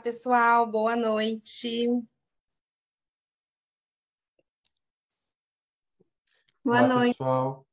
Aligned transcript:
pessoal, 0.00 0.66
boa 0.66 0.96
noite. 0.96 1.86
Boa 6.64 6.78
Olá, 6.78 6.88
noite. 6.88 7.18
pessoal. 7.18 7.66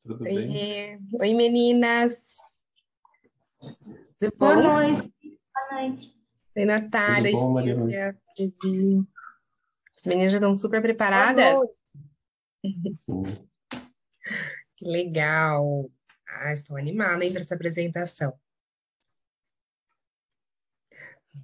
Tudo 0.00 0.24
bem? 0.24 0.50
Oi, 0.50 0.98
oi, 1.20 1.34
meninas. 1.34 2.36
Boa 4.38 4.56
noite. 4.56 5.12
Boa 5.12 5.72
noite. 5.72 6.14
Oi, 6.56 6.64
Natália, 6.64 7.32
bom, 7.32 7.54
Vivi. 7.54 9.06
As 9.96 10.04
meninas 10.04 10.32
já 10.32 10.38
estão 10.38 10.54
super 10.54 10.80
preparadas? 10.80 11.60
Sim. 12.96 13.22
Que 14.76 14.86
legal. 14.86 15.90
Ah, 16.26 16.52
estou 16.52 16.76
animada, 16.76 17.24
hein, 17.24 17.32
para 17.32 17.42
essa 17.42 17.54
apresentação. 17.54 18.32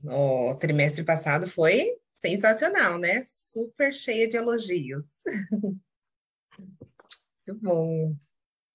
O 0.05 0.55
trimestre 0.57 1.05
passado 1.05 1.49
foi 1.49 1.97
sensacional, 2.15 2.99
né? 2.99 3.23
Super 3.25 3.93
cheia 3.93 4.29
de 4.29 4.37
elogios. 4.37 5.07
Muito 6.59 7.61
bom. 7.61 8.17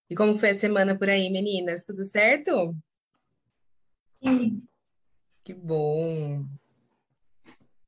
E 0.09 0.16
como 0.16 0.38
foi 0.38 0.50
a 0.52 0.56
semana 0.56 0.98
por 0.98 1.09
aí, 1.09 1.30
meninas? 1.30 1.84
Tudo 1.84 2.04
certo? 2.04 2.76
Sim. 4.23 4.68
Que 5.44 5.54
bom. 5.54 6.46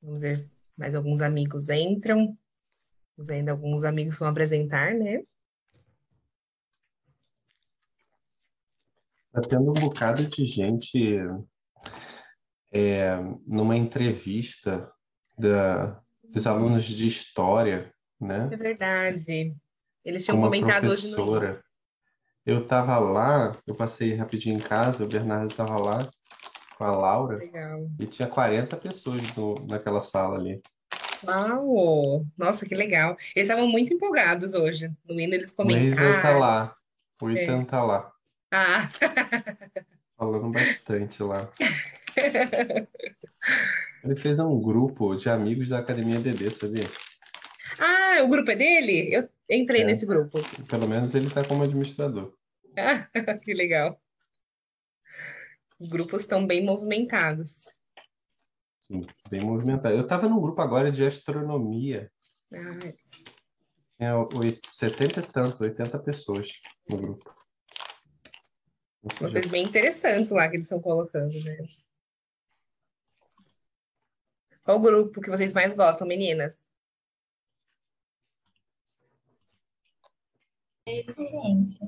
Vamos 0.01 0.21
ver, 0.21 0.49
mais 0.77 0.95
alguns 0.95 1.21
amigos 1.21 1.69
entram. 1.69 2.37
Temos 3.15 3.29
ainda 3.29 3.51
alguns 3.51 3.83
amigos 3.83 4.15
que 4.15 4.19
vão 4.19 4.29
apresentar, 4.29 4.93
né? 4.93 5.23
Tá 9.31 9.41
tendo 9.41 9.71
um 9.71 9.73
bocado 9.73 10.23
de 10.23 10.45
gente 10.45 11.19
é, 12.71 13.15
numa 13.45 13.75
entrevista 13.77 14.91
da, 15.37 15.99
dos 16.23 16.45
alunos 16.47 16.83
de 16.85 17.07
história, 17.07 17.93
né? 18.19 18.49
É 18.51 18.57
verdade. 18.57 19.55
Eles 20.03 20.23
tinham 20.25 20.37
uma 20.37 20.47
comentado 20.47 20.85
hoje 20.87 21.09
no 21.09 21.15
professora. 21.15 21.63
Eu 22.45 22.59
estava 22.59 22.97
lá, 22.97 23.57
eu 23.67 23.75
passei 23.75 24.15
rapidinho 24.15 24.55
em 24.55 24.61
casa, 24.61 25.03
o 25.03 25.07
Bernardo 25.07 25.51
estava 25.51 25.77
lá 25.77 26.09
com 26.77 26.83
a 26.83 26.91
Laura 26.91 27.37
Legal. 27.37 27.89
e 27.99 28.05
tinha 28.05 28.27
40 28.27 28.77
pessoas 28.77 29.35
no- 29.35 29.65
naquela 29.67 29.99
sala 29.99 30.37
ali. 30.37 30.61
Uau! 31.25 32.25
Nossa, 32.37 32.65
que 32.65 32.75
legal. 32.75 33.17
Eles 33.35 33.49
estavam 33.49 33.67
muito 33.67 33.93
empolgados 33.93 34.53
hoje. 34.53 34.89
No 35.05 35.19
hino 35.19 35.33
eles 35.33 35.49
O 35.57 35.63
Ethan 35.71 35.95
tá 35.95 36.03
comentaram. 36.03 36.39
lá, 36.39 36.75
o 37.21 37.29
Ethan 37.31 37.63
tá 37.65 37.83
lá, 37.83 38.11
Ah, 38.51 38.87
falando 40.17 40.49
bastante 40.51 41.21
lá. 41.23 41.49
Ele 44.03 44.15
fez 44.15 44.39
um 44.39 44.59
grupo 44.61 45.15
de 45.15 45.29
amigos 45.29 45.69
da 45.69 45.79
Academia 45.79 46.19
BB, 46.19 46.49
sabia? 46.51 46.83
ah, 47.79 48.23
o 48.23 48.27
grupo 48.27 48.49
é 48.51 48.55
dele? 48.55 49.13
Eu 49.13 49.29
entrei 49.49 49.81
É. 49.81 49.85
nesse 49.85 50.05
grupo. 50.05 50.39
Pelo 50.69 50.87
menos 50.87 51.13
ele 51.15 51.29
tá 51.29 51.43
como 51.43 51.63
administrador. 51.63 52.33
Ah, 52.77 53.07
que 53.43 53.53
legal. 53.53 54.01
Os 55.79 55.87
grupos 55.87 56.21
estão 56.21 56.45
bem 56.47 56.63
movimentados. 56.63 57.65
Sim, 58.79 59.01
bem 59.29 59.41
movimentado. 59.41 59.95
Eu 59.95 60.01
estava 60.03 60.27
num 60.29 60.39
grupo 60.41 60.61
agora 60.61 60.91
de 60.91 61.05
astronomia. 61.05 62.09
Ah, 62.53 62.93
Tinha 63.97 64.17
oit- 64.33 64.61
70 64.67 65.19
e 65.19 65.23
tantos, 65.23 65.59
80 65.61 65.99
pessoas 65.99 66.47
no 66.89 66.97
grupo. 66.97 67.35
uma 69.03 69.31
coisa 69.31 69.49
bem 69.49 69.63
interessante 69.63 70.31
lá 70.33 70.47
que 70.47 70.55
eles 70.55 70.65
estão 70.65 70.79
colocando, 70.81 71.33
né? 71.43 71.57
Qual 74.67 74.77
o 74.79 74.81
grupo 74.81 75.21
que 75.21 75.29
vocês 75.29 75.53
mais 75.53 75.73
gostam, 75.73 76.05
meninas? 76.05 76.59
Ciência. 80.85 81.85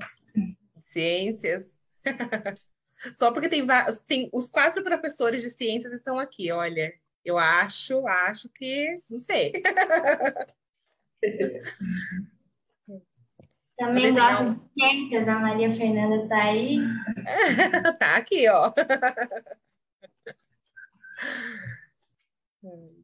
Ciências. 0.86 1.66
Só 3.14 3.30
porque 3.32 3.50
tem, 3.50 3.66
tem 4.06 4.30
os 4.32 4.48
quatro 4.48 4.82
professores 4.82 5.42
de 5.42 5.50
ciências 5.50 5.92
estão 5.92 6.18
aqui, 6.18 6.50
olha. 6.50 6.94
Eu 7.22 7.36
acho, 7.36 8.06
acho 8.06 8.48
que, 8.48 8.98
não 9.10 9.18
sei. 9.18 9.52
Também 13.76 14.10
Vocês 14.10 14.14
gosto 14.14 14.42
não- 14.42 14.54
de 14.54 14.60
ciências. 14.72 15.28
A 15.28 15.38
Maria 15.38 15.76
Fernanda 15.76 16.26
tá 16.26 16.44
aí. 16.44 16.78
Tá 17.98 18.16
aqui, 18.16 18.48
ó. 18.48 18.72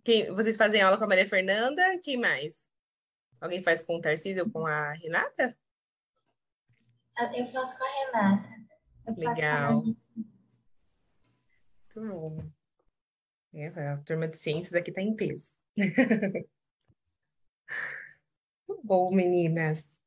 Quem, 0.04 0.30
vocês 0.34 0.56
fazem 0.56 0.82
aula 0.82 0.98
com 0.98 1.04
a 1.04 1.08
Maria 1.08 1.28
Fernanda? 1.28 1.98
Quem 2.02 2.16
mais? 2.18 2.68
Alguém 3.40 3.62
faz 3.62 3.80
com 3.82 3.96
o 3.96 4.00
Tarcísio 4.00 4.44
ou 4.44 4.50
com 4.50 4.66
a 4.66 4.92
Renata? 4.92 5.56
Eu 7.34 7.46
faço 7.46 7.78
com 7.78 7.84
a 7.84 7.88
Renata. 7.88 8.48
Eu 9.06 9.14
Legal. 9.16 9.82
Muito 9.82 9.96
bom. 11.94 12.38
É, 13.54 13.68
a 13.68 13.96
turma 13.98 14.28
de 14.28 14.36
ciências 14.36 14.74
aqui 14.74 14.92
tá 14.92 15.00
em 15.00 15.16
peso. 15.16 15.52
Muito 18.68 18.82
bom, 18.84 19.10
meninas. 19.14 19.98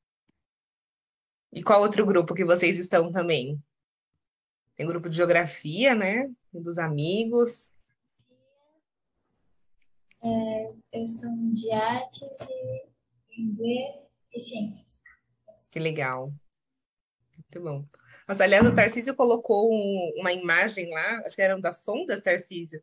E 1.52 1.64
qual 1.64 1.82
outro 1.82 2.06
grupo 2.06 2.36
que 2.36 2.46
vocês 2.46 2.78
estão 2.78 3.12
também? 3.12 3.60
Tem 4.76 4.86
grupo 4.86 5.10
de 5.10 5.18
geografia, 5.18 5.96
né? 5.96 6.30
Tem 6.52 6.62
dos 6.62 6.78
amigos. 6.78 7.68
Eu 10.22 11.04
estou 11.04 11.30
de 11.54 11.72
artes 11.72 12.28
e 12.50 13.42
inglês 13.42 13.96
e 14.34 14.40
ciências. 14.40 15.02
Que 15.72 15.80
legal. 15.80 16.32
Muito 17.38 17.62
bom. 17.62 17.86
Nossa, 18.28 18.44
aliás, 18.44 18.66
o 18.66 18.76
Tarcísio 18.76 19.16
colocou 19.16 19.72
um- 19.72 20.14
uma 20.20 20.32
imagem 20.34 20.90
lá, 20.90 21.20
acho 21.26 21.36
que 21.36 21.42
eram 21.42 21.60
das 21.60 21.84
sondas, 21.84 22.22
Tarcísio. 22.22 22.82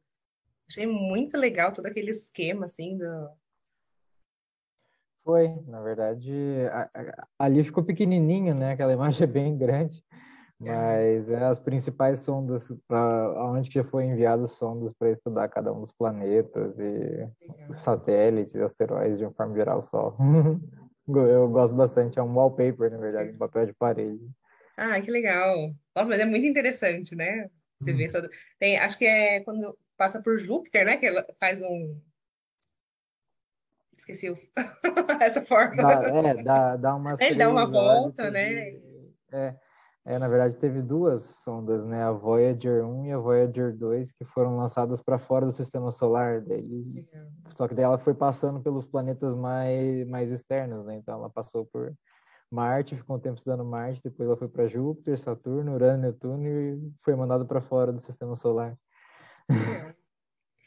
Achei 0.68 0.86
muito 0.86 1.36
legal 1.36 1.72
todo 1.72 1.86
aquele 1.86 2.10
esquema, 2.10 2.64
assim, 2.66 2.96
do... 2.96 3.30
Foi, 5.24 5.48
na 5.66 5.80
verdade, 5.82 6.32
a- 6.72 6.90
a- 6.94 7.28
ali 7.38 7.62
ficou 7.62 7.84
pequenininho, 7.84 8.54
né? 8.54 8.72
Aquela 8.72 8.92
imagem 8.92 9.24
é 9.24 9.26
bem 9.26 9.56
grande, 9.56 10.04
mas 10.58 11.30
é 11.30 11.44
as 11.44 11.58
principais 11.58 12.20
sondas 12.20 12.68
para 12.88 13.44
onde 13.50 13.68
que 13.70 13.82
foi 13.84 14.04
enviadas 14.04 14.52
sondas 14.52 14.92
para 14.92 15.10
estudar 15.10 15.48
cada 15.48 15.72
um 15.72 15.80
dos 15.80 15.92
planetas 15.92 16.78
e 16.80 17.28
os 17.68 17.78
satélites, 17.78 18.56
asteroides 18.56 19.18
de 19.18 19.24
uma 19.24 19.32
forma 19.32 19.54
geral 19.54 19.82
só. 19.82 20.16
Eu 21.08 21.48
gosto 21.48 21.74
bastante, 21.74 22.18
é 22.18 22.22
um 22.22 22.34
wallpaper, 22.34 22.90
na 22.90 22.98
verdade, 22.98 23.30
um 23.30 23.38
papel 23.38 23.66
de 23.66 23.72
parede. 23.72 24.28
Ah, 24.76 25.00
que 25.00 25.10
legal. 25.10 25.70
Nossa, 25.94 26.10
mas 26.10 26.18
é 26.20 26.24
muito 26.24 26.46
interessante, 26.46 27.14
né? 27.14 27.48
Você 27.80 27.92
vê 27.92 28.08
todo. 28.08 28.28
Tem, 28.58 28.76
acho 28.78 28.98
que 28.98 29.06
é 29.06 29.40
quando 29.40 29.78
passa 29.96 30.20
por 30.20 30.36
Júpiter, 30.38 30.84
né? 30.84 30.96
Que 30.96 31.06
ela 31.06 31.24
faz 31.38 31.62
um. 31.62 32.00
Esqueci 33.96 34.30
o- 34.30 34.38
essa 35.20 35.42
forma. 35.42 35.76
Dá, 35.82 36.02
é, 36.02 36.42
dá, 36.42 36.76
dá 36.76 36.94
umas 36.96 37.20
Ele 37.20 37.38
dá 37.38 37.48
uma 37.50 37.66
volta, 37.66 38.30
né? 38.30 38.70
e- 38.70 39.12
É, 39.32 39.54
é, 40.06 40.18
na 40.18 40.28
verdade, 40.28 40.56
teve 40.56 40.80
duas 40.80 41.22
sondas, 41.24 41.84
né? 41.84 42.02
A 42.02 42.12
Voyager 42.12 42.84
1 42.84 43.06
e 43.06 43.12
a 43.12 43.18
Voyager 43.18 43.76
2, 43.76 44.12
que 44.12 44.24
foram 44.24 44.56
lançadas 44.56 45.02
para 45.02 45.18
fora 45.18 45.44
do 45.44 45.52
sistema 45.52 45.90
solar. 45.90 46.40
Daí, 46.40 47.04
só 47.54 47.66
que 47.66 47.74
daí 47.74 47.84
ela 47.84 47.98
foi 47.98 48.14
passando 48.14 48.60
pelos 48.60 48.86
planetas 48.86 49.34
mais, 49.34 50.06
mais 50.08 50.30
externos, 50.30 50.86
né? 50.86 50.96
Então 50.96 51.14
ela 51.14 51.28
passou 51.28 51.66
por 51.66 51.92
Marte, 52.50 52.96
ficou 52.96 53.16
um 53.16 53.20
tempo 53.20 53.36
estudando 53.36 53.64
Marte, 53.64 54.00
depois 54.02 54.28
ela 54.28 54.36
foi 54.36 54.48
para 54.48 54.68
Júpiter, 54.68 55.18
Saturno, 55.18 55.74
Urano, 55.74 56.02
Netuno 56.02 56.46
e 56.48 56.92
foi 57.00 57.16
mandada 57.16 57.44
para 57.44 57.60
fora 57.60 57.92
do 57.92 57.98
sistema 57.98 58.36
solar. 58.36 58.78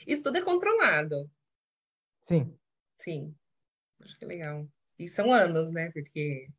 Isso 0.06 0.24
tudo 0.24 0.38
é 0.38 0.42
controlado. 0.42 1.30
Sim, 2.24 2.54
Sim. 3.00 3.34
Acho 4.02 4.18
que 4.18 4.26
é 4.26 4.28
legal. 4.28 4.68
E 4.98 5.08
são 5.08 5.32
anos, 5.32 5.72
né? 5.72 5.90
Porque. 5.92 6.50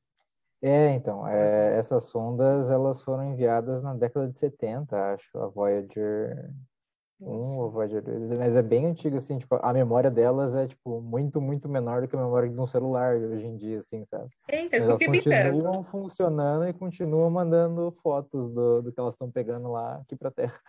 É, 0.62 0.92
então, 0.92 1.26
é, 1.26 1.78
essas 1.78 2.04
sondas, 2.04 2.70
elas 2.70 3.00
foram 3.00 3.32
enviadas 3.32 3.82
na 3.82 3.94
década 3.94 4.28
de 4.28 4.36
70, 4.36 5.14
acho, 5.14 5.38
a 5.38 5.46
Voyager 5.46 6.50
Um 7.18 7.58
ou 7.58 7.70
Voyager 7.70 8.02
2, 8.02 8.38
mas 8.38 8.54
é 8.54 8.62
bem 8.62 8.86
antigo, 8.86 9.16
assim, 9.16 9.38
tipo, 9.38 9.58
a 9.62 9.72
memória 9.72 10.10
delas 10.10 10.54
é, 10.54 10.66
tipo, 10.66 11.00
muito, 11.00 11.40
muito 11.40 11.66
menor 11.66 12.02
do 12.02 12.08
que 12.08 12.14
a 12.14 12.18
memória 12.18 12.48
de 12.48 12.58
um 12.58 12.66
celular 12.66 13.16
hoje 13.16 13.46
em 13.46 13.56
dia, 13.56 13.78
assim, 13.78 14.04
sabe? 14.04 14.28
Mas 14.50 14.68
que 14.68 14.76
eu 14.76 14.82
elas 14.82 15.04
continuam 15.04 15.84
funcionando 15.84 16.68
e 16.68 16.72
continuam 16.74 17.30
mandando 17.30 17.90
fotos 18.02 18.50
do, 18.50 18.82
do 18.82 18.92
que 18.92 19.00
elas 19.00 19.14
estão 19.14 19.30
pegando 19.30 19.70
lá 19.70 19.96
aqui 19.96 20.14
pra 20.14 20.30
Terra. 20.30 20.60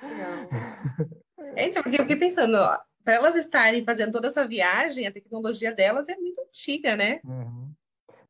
É, 1.56 1.68
então, 1.68 1.84
porque 1.84 2.00
eu 2.00 2.04
fiquei 2.04 2.18
pensando, 2.18 2.58
para 3.04 3.16
elas 3.16 3.36
estarem 3.36 3.84
fazendo 3.84 4.14
toda 4.14 4.28
essa 4.28 4.48
viagem, 4.48 5.06
a 5.06 5.12
tecnologia 5.12 5.74
delas 5.74 6.08
é 6.08 6.16
muito 6.16 6.40
antiga, 6.42 6.96
né? 6.96 7.20
Uhum. 7.26 7.72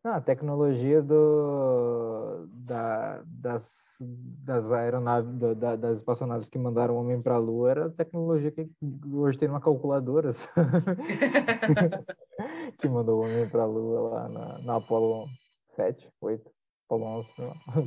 Não, 0.04 0.14
a 0.14 0.22
tecnologia 0.22 1.00
do, 1.00 2.48
da, 2.66 3.22
das, 3.24 4.02
das 4.44 4.72
aeronaves, 4.72 5.32
do, 5.36 5.54
da, 5.54 5.76
das 5.76 5.98
espaçonaves 5.98 6.50
que 6.50 6.58
mandaram 6.58 6.96
o 6.96 7.00
homem 7.00 7.22
para 7.22 7.36
a 7.36 7.38
Lua 7.38 7.70
era 7.70 7.86
a 7.86 7.92
tecnologia 7.92 8.50
que 8.50 8.68
hoje 9.14 9.38
tem 9.38 9.48
uma 9.48 9.62
calculadora 9.62 10.32
que 12.82 12.90
mandou 12.90 13.20
o 13.20 13.26
homem 13.26 13.48
para 13.48 13.62
a 13.62 13.68
Lua 13.68 14.10
lá 14.10 14.28
na, 14.28 14.58
na 14.64 14.78
Apollo 14.78 15.28
7, 15.70 16.12
8, 16.20 16.52
Apollo 16.88 17.06
11, 17.06 17.32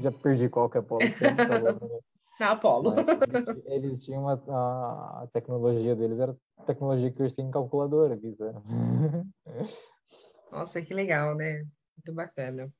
já 0.01 0.13
perdi 0.13 0.49
qual 0.49 0.71
que 0.71 0.79
é 0.79 0.81
Apollo. 0.81 1.03
Na 2.39 2.53
Apollo. 2.53 2.95
Eles, 2.97 3.65
eles, 3.67 4.05
tinham 4.05 4.23
uma, 4.23 4.43
a, 4.49 5.23
a, 5.23 5.29
tecnologia 5.33 5.95
deles 5.95 6.19
era 6.19 6.37
a 6.59 6.63
tecnologia 6.63 7.11
que 7.11 7.23
hoje 7.23 7.35
tem 7.35 7.47
em 7.47 7.51
calculadora. 7.51 8.19
Nossa, 10.51 10.83
que 10.83 10.95
legal, 10.95 11.37
né? 11.37 11.65
Muito 11.97 12.13
bacana. 12.15 12.73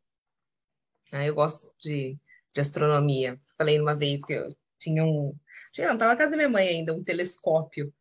Ah, 1.13 1.25
eu 1.25 1.35
gosto 1.35 1.73
de, 1.79 2.19
de 2.55 2.61
astronomia. 2.61 3.41
Falei 3.57 3.81
uma 3.81 3.95
vez 3.95 4.25
que 4.25 4.33
eu 4.33 4.57
tinha 4.79 5.05
um. 5.05 5.35
Tinha, 5.73 5.89
não, 5.89 5.95
estava 5.95 6.13
na 6.13 6.19
casa 6.19 6.33
da 6.33 6.37
minha 6.37 6.49
mãe 6.49 6.69
ainda, 6.69 6.93
um 6.93 7.03
telescópio. 7.03 7.93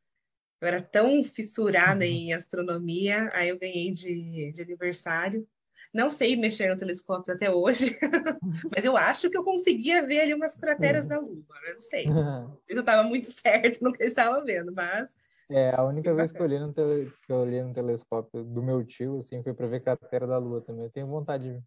Eu 0.60 0.68
era 0.68 0.82
tão 0.82 1.24
fissurada 1.24 2.06
uhum. 2.06 2.12
em 2.12 2.34
astronomia, 2.34 3.30
aí 3.34 3.50
eu 3.50 3.60
ganhei 3.60 3.92
de, 3.92 4.52
de 4.52 4.62
aniversário. 4.62 5.48
Não 5.94 6.10
sei 6.10 6.36
mexer 6.36 6.70
no 6.70 6.78
telescópio 6.78 7.36
até 7.36 7.52
hoje, 7.52 7.96
mas 8.76 8.84
eu 8.84 8.98
acho 8.98 9.30
que 9.30 9.38
eu 9.38 9.44
conseguia 9.44 10.04
ver 10.06 10.22
ali 10.22 10.34
umas 10.34 10.56
crateras 10.56 11.06
da 11.06 11.20
Lua. 11.20 11.46
Eu 11.68 11.76
não 11.76 11.82
sei. 11.82 12.06
Eu 12.68 12.80
estava 12.80 13.04
muito 13.04 13.28
certo 13.28 13.84
no 13.84 13.94
que 13.94 14.02
eu 14.02 14.08
estava 14.08 14.44
vendo, 14.44 14.74
mas 14.74 15.14
é, 15.50 15.74
a 15.76 15.84
única 15.84 16.14
vez 16.14 16.32
que 16.32 16.40
eu 16.40 16.46
olhei 16.46 16.60
no, 16.60 16.74
tele, 16.74 17.12
que 17.26 17.32
eu 17.32 17.38
olhei 17.38 17.62
no 17.62 17.74
telescópio 17.74 18.44
do 18.44 18.64
meu 18.64 18.84
tio, 18.86 19.20
assim, 19.20 19.44
foi 19.44 19.54
para 19.54 19.68
ver 19.68 19.82
cratera 19.82 20.26
da 20.26 20.38
Lua 20.38 20.62
também. 20.62 20.86
Eu 20.86 20.92
tenho 20.92 21.08
vontade 21.08 21.54
de 21.54 21.64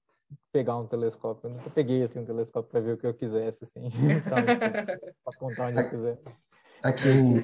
pegar 0.52 0.76
um 0.76 0.86
telescópio. 0.86 1.48
Eu 1.48 1.54
nunca 1.54 1.70
peguei, 1.70 2.02
assim, 2.02 2.20
um 2.20 2.24
telescópio 2.24 2.70
para 2.70 2.80
ver 2.80 2.92
o 2.94 2.98
que 2.98 3.06
eu 3.06 3.14
quisesse, 3.14 3.64
assim. 3.64 3.88
Então, 4.26 4.38
tipo, 4.38 5.14
apontar 5.26 5.68
onde 5.70 5.80
eu 5.80 5.90
quiser. 5.90 6.18
Aqui 6.82 7.08
em... 7.08 7.42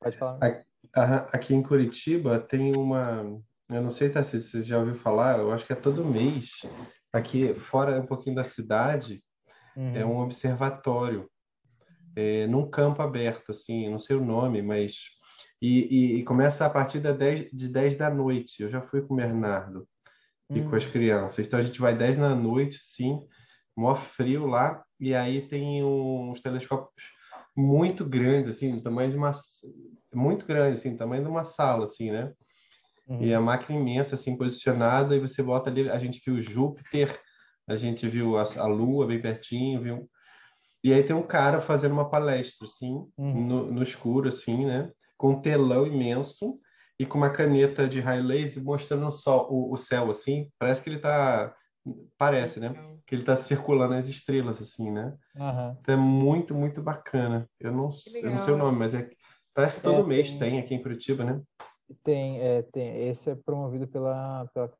Pode 0.00 0.16
falar. 0.16 0.38
Aqui 1.32 1.54
em 1.54 1.62
Curitiba 1.62 2.40
tem 2.40 2.76
uma... 2.76 3.40
Eu 3.70 3.82
não 3.82 3.90
sei 3.90 4.08
tá, 4.08 4.22
se 4.22 4.40
você 4.40 4.62
já 4.62 4.78
ouviu 4.78 4.94
falar, 4.94 5.38
eu 5.38 5.52
acho 5.52 5.66
que 5.66 5.72
é 5.72 5.76
todo 5.76 6.04
mês. 6.04 6.62
Aqui, 7.12 7.54
fora 7.54 8.00
um 8.00 8.06
pouquinho 8.06 8.36
da 8.36 8.44
cidade, 8.44 9.22
é 9.76 9.80
uhum. 9.80 9.96
é 9.96 10.06
um 10.06 10.18
observatório 10.20 11.28
é, 12.16 12.46
num 12.46 12.68
campo 12.68 13.02
aberto, 13.02 13.50
assim, 13.50 13.88
não 13.88 13.98
sei 13.98 14.16
o 14.16 14.24
nome, 14.24 14.62
mas. 14.62 15.02
E, 15.60 16.14
e, 16.14 16.18
e 16.18 16.24
começa 16.24 16.64
a 16.64 16.70
partir 16.70 17.00
da 17.00 17.12
10, 17.12 17.50
de 17.52 17.68
10 17.68 17.96
da 17.96 18.10
noite. 18.10 18.62
Eu 18.62 18.70
já 18.70 18.80
fui 18.80 19.02
com 19.02 19.14
o 19.14 19.16
Bernardo 19.16 19.88
e 20.50 20.62
com 20.62 20.74
as 20.74 20.86
hum. 20.86 20.90
crianças. 20.90 21.46
Então 21.46 21.58
a 21.58 21.62
gente 21.62 21.80
vai 21.80 21.96
10 21.96 22.16
da 22.16 22.34
noite, 22.34 22.78
sim, 22.82 23.20
mó 23.76 23.94
frio 23.94 24.46
lá, 24.46 24.82
e 24.98 25.14
aí 25.14 25.42
tem 25.42 25.84
uns 25.84 26.40
telescópios 26.40 27.10
muito 27.56 28.04
grandes, 28.04 28.48
assim, 28.48 28.80
tamanho 28.80 29.10
de 29.10 29.16
uma. 29.16 29.32
Muito 30.14 30.46
grande, 30.46 30.78
assim, 30.78 30.96
tamanho 30.96 31.24
de 31.24 31.28
uma 31.28 31.44
sala, 31.44 31.84
assim, 31.84 32.10
né? 32.10 32.32
Uhum. 33.08 33.22
E 33.22 33.34
a 33.34 33.40
máquina 33.40 33.78
imensa, 33.78 34.14
assim, 34.14 34.36
posicionada, 34.36 35.16
e 35.16 35.20
você 35.20 35.42
bota 35.42 35.68
ali. 35.68 35.90
A 35.90 35.98
gente 35.98 36.22
viu 36.24 36.40
Júpiter, 36.40 37.18
a 37.66 37.74
gente 37.74 38.06
viu 38.08 38.38
a, 38.38 38.42
a 38.42 38.66
Lua 38.66 39.06
bem 39.06 39.20
pertinho, 39.20 39.82
viu 39.82 40.08
e 40.82 40.92
aí 40.92 41.02
tem 41.02 41.14
um 41.14 41.26
cara 41.26 41.60
fazendo 41.60 41.92
uma 41.92 42.08
palestra, 42.08 42.66
assim, 42.66 43.04
uhum. 43.16 43.46
no, 43.46 43.72
no, 43.72 43.82
escuro, 43.82 44.28
assim, 44.28 44.64
né? 44.64 44.90
Com 45.16 45.30
um 45.30 45.40
telão 45.40 45.86
imenso 45.86 46.58
e 46.98 47.06
com 47.06 47.18
uma 47.18 47.30
caneta 47.30 47.88
de 47.88 48.00
high 48.00 48.22
laser 48.22 48.62
mostrando 48.62 49.06
o, 49.06 49.10
sol, 49.10 49.48
o, 49.50 49.72
o 49.72 49.76
céu, 49.76 50.10
assim. 50.10 50.50
Parece 50.58 50.82
que 50.82 50.88
ele 50.88 50.96
está 50.96 51.54
Parece, 52.16 52.60
né? 52.60 52.74
Que 53.06 53.14
ele 53.14 53.22
está 53.22 53.36
circulando 53.36 53.94
as 53.94 54.08
estrelas, 54.08 54.60
assim, 54.60 54.90
né? 54.90 55.14
Uhum. 55.36 55.76
Então 55.80 55.94
é 55.94 55.96
muito, 55.96 56.54
muito 56.54 56.82
bacana. 56.82 57.48
Eu 57.58 57.72
não, 57.72 57.90
eu 58.22 58.30
não 58.30 58.38
sei 58.38 58.54
o 58.54 58.58
nome, 58.58 58.78
mas 58.78 58.94
é 58.94 59.08
parece 59.54 59.76
que 59.76 59.82
todo 59.82 60.04
é, 60.04 60.06
mês 60.06 60.30
tem... 60.30 60.38
tem 60.38 60.58
aqui 60.60 60.74
em 60.74 60.82
Curitiba, 60.82 61.24
né? 61.24 61.40
Tem, 62.04 62.40
é, 62.40 62.62
tem. 62.62 63.08
Esse 63.08 63.30
é 63.30 63.34
promovido 63.34 63.88
pela, 63.88 64.46
pela 64.52 64.70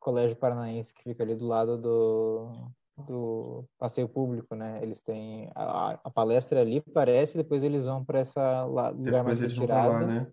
Colégio 0.00 0.36
Paranaense, 0.36 0.92
que 0.92 1.02
fica 1.02 1.22
ali 1.22 1.36
do 1.36 1.46
lado 1.46 1.78
do, 1.78 2.70
do 3.06 3.64
passeio 3.78 4.08
público, 4.08 4.54
né? 4.54 4.80
Eles 4.82 5.00
têm 5.00 5.50
a, 5.54 5.98
a 6.04 6.10
palestra 6.10 6.60
ali, 6.60 6.80
parece, 6.80 7.36
depois 7.36 7.62
eles 7.62 7.84
vão 7.84 8.04
para 8.04 8.20
essa 8.20 8.64
lá, 8.64 8.90
lugar 8.90 9.24
mais 9.24 9.40
retirado. 9.40 10.06
Né? 10.06 10.26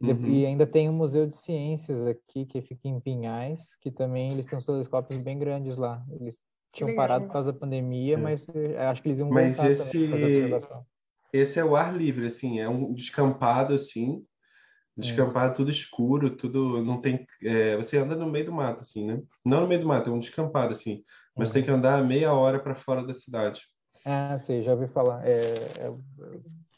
Uhum. 0.00 0.26
E 0.26 0.46
ainda 0.46 0.66
tem 0.66 0.88
o 0.88 0.92
Museu 0.92 1.26
de 1.26 1.36
Ciências 1.36 2.06
aqui, 2.06 2.46
que 2.46 2.60
fica 2.62 2.88
em 2.88 3.00
Pinhais, 3.00 3.76
que 3.80 3.90
também 3.90 4.32
eles 4.32 4.46
têm 4.46 4.58
uns 4.58 4.66
telescópios 4.66 5.20
bem 5.20 5.38
grandes 5.38 5.76
lá. 5.76 6.02
Eles 6.10 6.40
tinham 6.72 6.94
parado 6.94 7.26
por 7.26 7.32
causa 7.32 7.52
da 7.52 7.58
pandemia, 7.58 8.14
é. 8.14 8.16
mas 8.16 8.46
eh, 8.48 8.86
acho 8.86 9.02
que 9.02 9.08
eles 9.08 9.18
iam 9.18 9.28
mas 9.28 9.56
voltar 9.56 9.70
esse... 9.70 10.08
Esse 11.32 11.60
é 11.60 11.64
o 11.64 11.76
ar 11.76 11.96
livre, 11.96 12.26
assim, 12.26 12.58
é 12.58 12.68
um 12.68 12.92
descampado, 12.92 13.72
assim, 13.72 14.24
descampado, 14.96 15.54
tudo 15.54 15.70
escuro, 15.70 16.36
tudo, 16.36 16.82
não 16.82 17.00
tem, 17.00 17.26
é, 17.42 17.76
você 17.76 17.98
anda 17.98 18.16
no 18.16 18.28
meio 18.28 18.46
do 18.46 18.52
mato, 18.52 18.80
assim, 18.80 19.06
né? 19.06 19.22
Não 19.44 19.60
no 19.60 19.68
meio 19.68 19.80
do 19.80 19.86
mato, 19.86 20.10
é 20.10 20.12
um 20.12 20.18
descampado, 20.18 20.72
assim, 20.72 21.04
mas 21.40 21.48
uhum. 21.48 21.54
tem 21.54 21.64
que 21.64 21.70
andar 21.70 22.04
meia 22.04 22.32
hora 22.32 22.60
para 22.60 22.74
fora 22.74 23.04
da 23.04 23.12
cidade. 23.12 23.62
Ah, 24.04 24.36
sim, 24.38 24.62
já 24.62 24.72
ouvi 24.72 24.86
falar. 24.86 25.26
É, 25.26 25.40
é, 25.78 25.94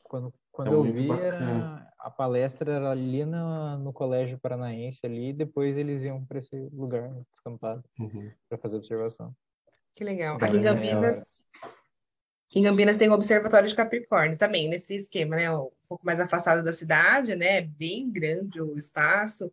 quando 0.02 0.32
quando 0.52 0.70
é 0.70 0.74
eu 0.74 0.82
vi, 0.82 1.10
era, 1.10 1.90
a 1.98 2.10
palestra 2.10 2.70
era 2.70 2.90
ali 2.90 3.24
no, 3.24 3.78
no 3.78 3.92
Colégio 3.92 4.38
Paranaense, 4.38 5.00
ali, 5.04 5.30
e 5.30 5.32
depois 5.32 5.78
eles 5.78 6.04
iam 6.04 6.22
para 6.24 6.38
esse 6.38 6.54
lugar 6.70 7.10
descampado 7.32 7.82
uhum. 7.98 8.30
para 8.48 8.58
fazer 8.58 8.76
observação. 8.76 9.34
Que 9.94 10.04
legal. 10.04 10.36
Aqui 10.36 10.56
em 10.58 10.62
Campinas, 10.62 11.18
aqui 12.50 12.60
em 12.60 12.62
Campinas 12.64 12.98
tem 12.98 13.08
o 13.08 13.14
Observatório 13.14 13.66
de 13.68 13.74
Capricórnio 13.74 14.36
também, 14.36 14.68
nesse 14.68 14.94
esquema, 14.94 15.36
né? 15.36 15.50
Um 15.50 15.70
pouco 15.88 16.04
mais 16.04 16.20
afastado 16.20 16.62
da 16.62 16.72
cidade, 16.72 17.34
né? 17.34 17.62
Bem 17.62 18.10
grande 18.10 18.60
o 18.60 18.76
espaço. 18.76 19.50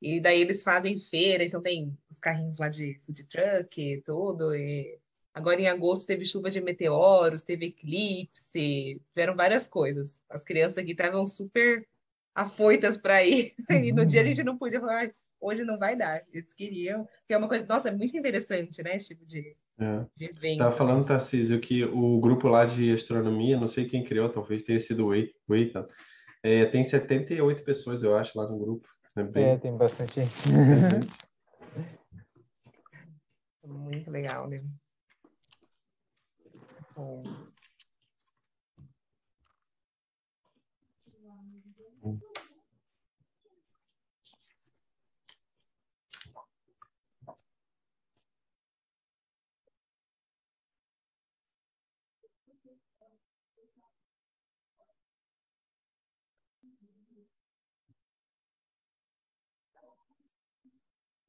E 0.00 0.20
daí 0.20 0.40
eles 0.40 0.62
fazem 0.62 0.98
feira, 0.98 1.44
então 1.44 1.60
tem 1.60 1.96
os 2.10 2.18
carrinhos 2.18 2.58
lá 2.58 2.68
de 2.68 2.94
food 3.04 3.24
truck 3.24 3.80
e 3.80 4.00
tudo. 4.00 4.54
E 4.54 4.98
agora 5.34 5.60
em 5.60 5.68
agosto 5.68 6.06
teve 6.06 6.24
chuva 6.24 6.50
de 6.50 6.60
meteoros, 6.60 7.42
teve 7.42 7.66
eclipse, 7.66 9.00
tiveram 9.10 9.36
várias 9.36 9.66
coisas. 9.66 10.18
As 10.28 10.44
crianças 10.44 10.78
aqui 10.78 10.92
estavam 10.92 11.26
super 11.26 11.86
afoitas 12.34 12.96
para 12.96 13.24
ir. 13.24 13.52
E 13.70 13.92
no 13.92 14.06
dia 14.06 14.22
a 14.22 14.24
gente 14.24 14.42
não 14.42 14.56
podia 14.56 14.80
falar, 14.80 15.06
ah, 15.06 15.10
hoje 15.40 15.64
não 15.64 15.78
vai 15.78 15.96
dar. 15.96 16.22
Eles 16.32 16.52
queriam, 16.52 17.06
que 17.26 17.34
é 17.34 17.38
uma 17.38 17.48
coisa, 17.48 17.66
nossa, 17.66 17.88
é 17.88 17.92
muito 17.92 18.16
interessante, 18.16 18.82
né? 18.82 18.96
Esse 18.96 19.08
tipo 19.08 19.24
de, 19.26 19.56
é. 19.78 20.06
de 20.16 20.24
evento. 20.26 20.58
Tava 20.58 20.76
falando, 20.76 21.06
Tarcísio, 21.06 21.60
que 21.60 21.84
o 21.84 22.18
grupo 22.20 22.48
lá 22.48 22.64
de 22.64 22.92
astronomia, 22.92 23.58
não 23.58 23.68
sei 23.68 23.86
quem 23.86 24.04
criou, 24.04 24.28
talvez 24.28 24.62
tenha 24.62 24.80
sido 24.80 25.06
o 25.06 25.54
Eitan, 25.54 25.86
é, 26.42 26.64
tem 26.66 26.82
78 26.82 27.62
pessoas, 27.62 28.02
eu 28.02 28.16
acho, 28.16 28.38
lá 28.38 28.48
no 28.48 28.58
grupo. 28.58 28.88
Bem... 29.16 29.50
é 29.50 29.58
tem 29.58 29.76
bastante. 29.76 30.20
Muito 33.66 34.10
legal, 34.10 34.48
né? 34.48 34.62
Bom. 36.94 37.22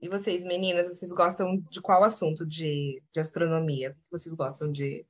E 0.02 0.10
vocês, 0.10 0.44
meninas, 0.44 0.88
vocês 0.88 1.14
gostam 1.14 1.58
de 1.70 1.80
qual 1.80 2.04
assunto 2.04 2.44
de, 2.44 3.04
de 3.14 3.20
astronomia? 3.20 3.96
Vocês 4.10 4.34
gostam 4.34 4.72
de 4.72 5.06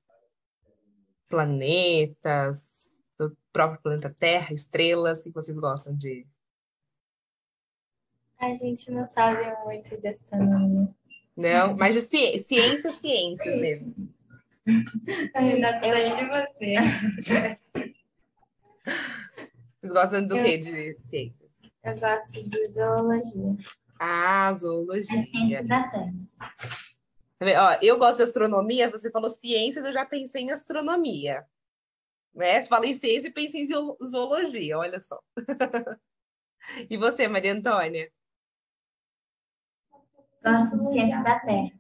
planetas, 1.30 2.94
do 3.18 3.34
próprio 3.54 3.82
planeta 3.82 4.10
Terra, 4.10 4.54
estrelas? 4.54 5.22
O 5.22 5.24
que 5.24 5.32
vocês 5.32 5.58
gostam 5.58 5.96
de? 5.96 6.28
A 8.38 8.54
gente 8.54 8.92
não 8.92 9.08
sabe 9.08 9.46
muito 9.64 9.98
de 9.98 10.10
astronomia. 10.10 10.94
Não, 11.38 11.78
mas 11.78 11.96
de 11.96 12.02
ci 12.02 12.38
ciência, 12.40 12.92
ciências 12.92 13.62
mesmo. 13.62 13.96
Ainda 15.34 15.80
sei 15.80 16.16
de 16.16 16.26
você. 16.28 17.62
Vocês 19.82 19.94
gostam 19.94 20.28
do 20.28 20.38
eu, 20.38 20.44
que 20.44 20.58
de 20.60 20.98
ciências? 21.08 21.50
Eu 21.84 22.00
gosto 22.00 22.44
de 22.44 22.68
zoologia. 22.68 23.58
Ah, 24.04 24.52
zoologia. 24.54 25.64
Ó, 27.40 27.78
eu 27.84 28.00
gosto 28.00 28.18
de 28.18 28.24
astronomia, 28.24 28.90
você 28.90 29.12
falou 29.12 29.30
ciências, 29.30 29.86
eu 29.86 29.94
já 29.94 30.04
pensei 30.04 30.42
em 30.42 30.50
astronomia. 30.50 31.46
Né? 32.34 32.64
Você 32.64 32.68
fala 32.68 32.88
em 32.88 32.96
ciência 32.96 33.28
e 33.28 33.32
pensei 33.32 33.62
em 33.62 33.68
zoologia, 34.04 34.80
olha 34.80 35.00
só. 35.00 35.22
e 36.90 36.98
você, 36.98 37.28
Maria 37.28 37.54
Antônia? 37.54 38.12
Gosto 40.44 40.80
de 40.80 40.94
ciência 40.94 41.22
da 41.22 41.40
Terra. 41.40 41.80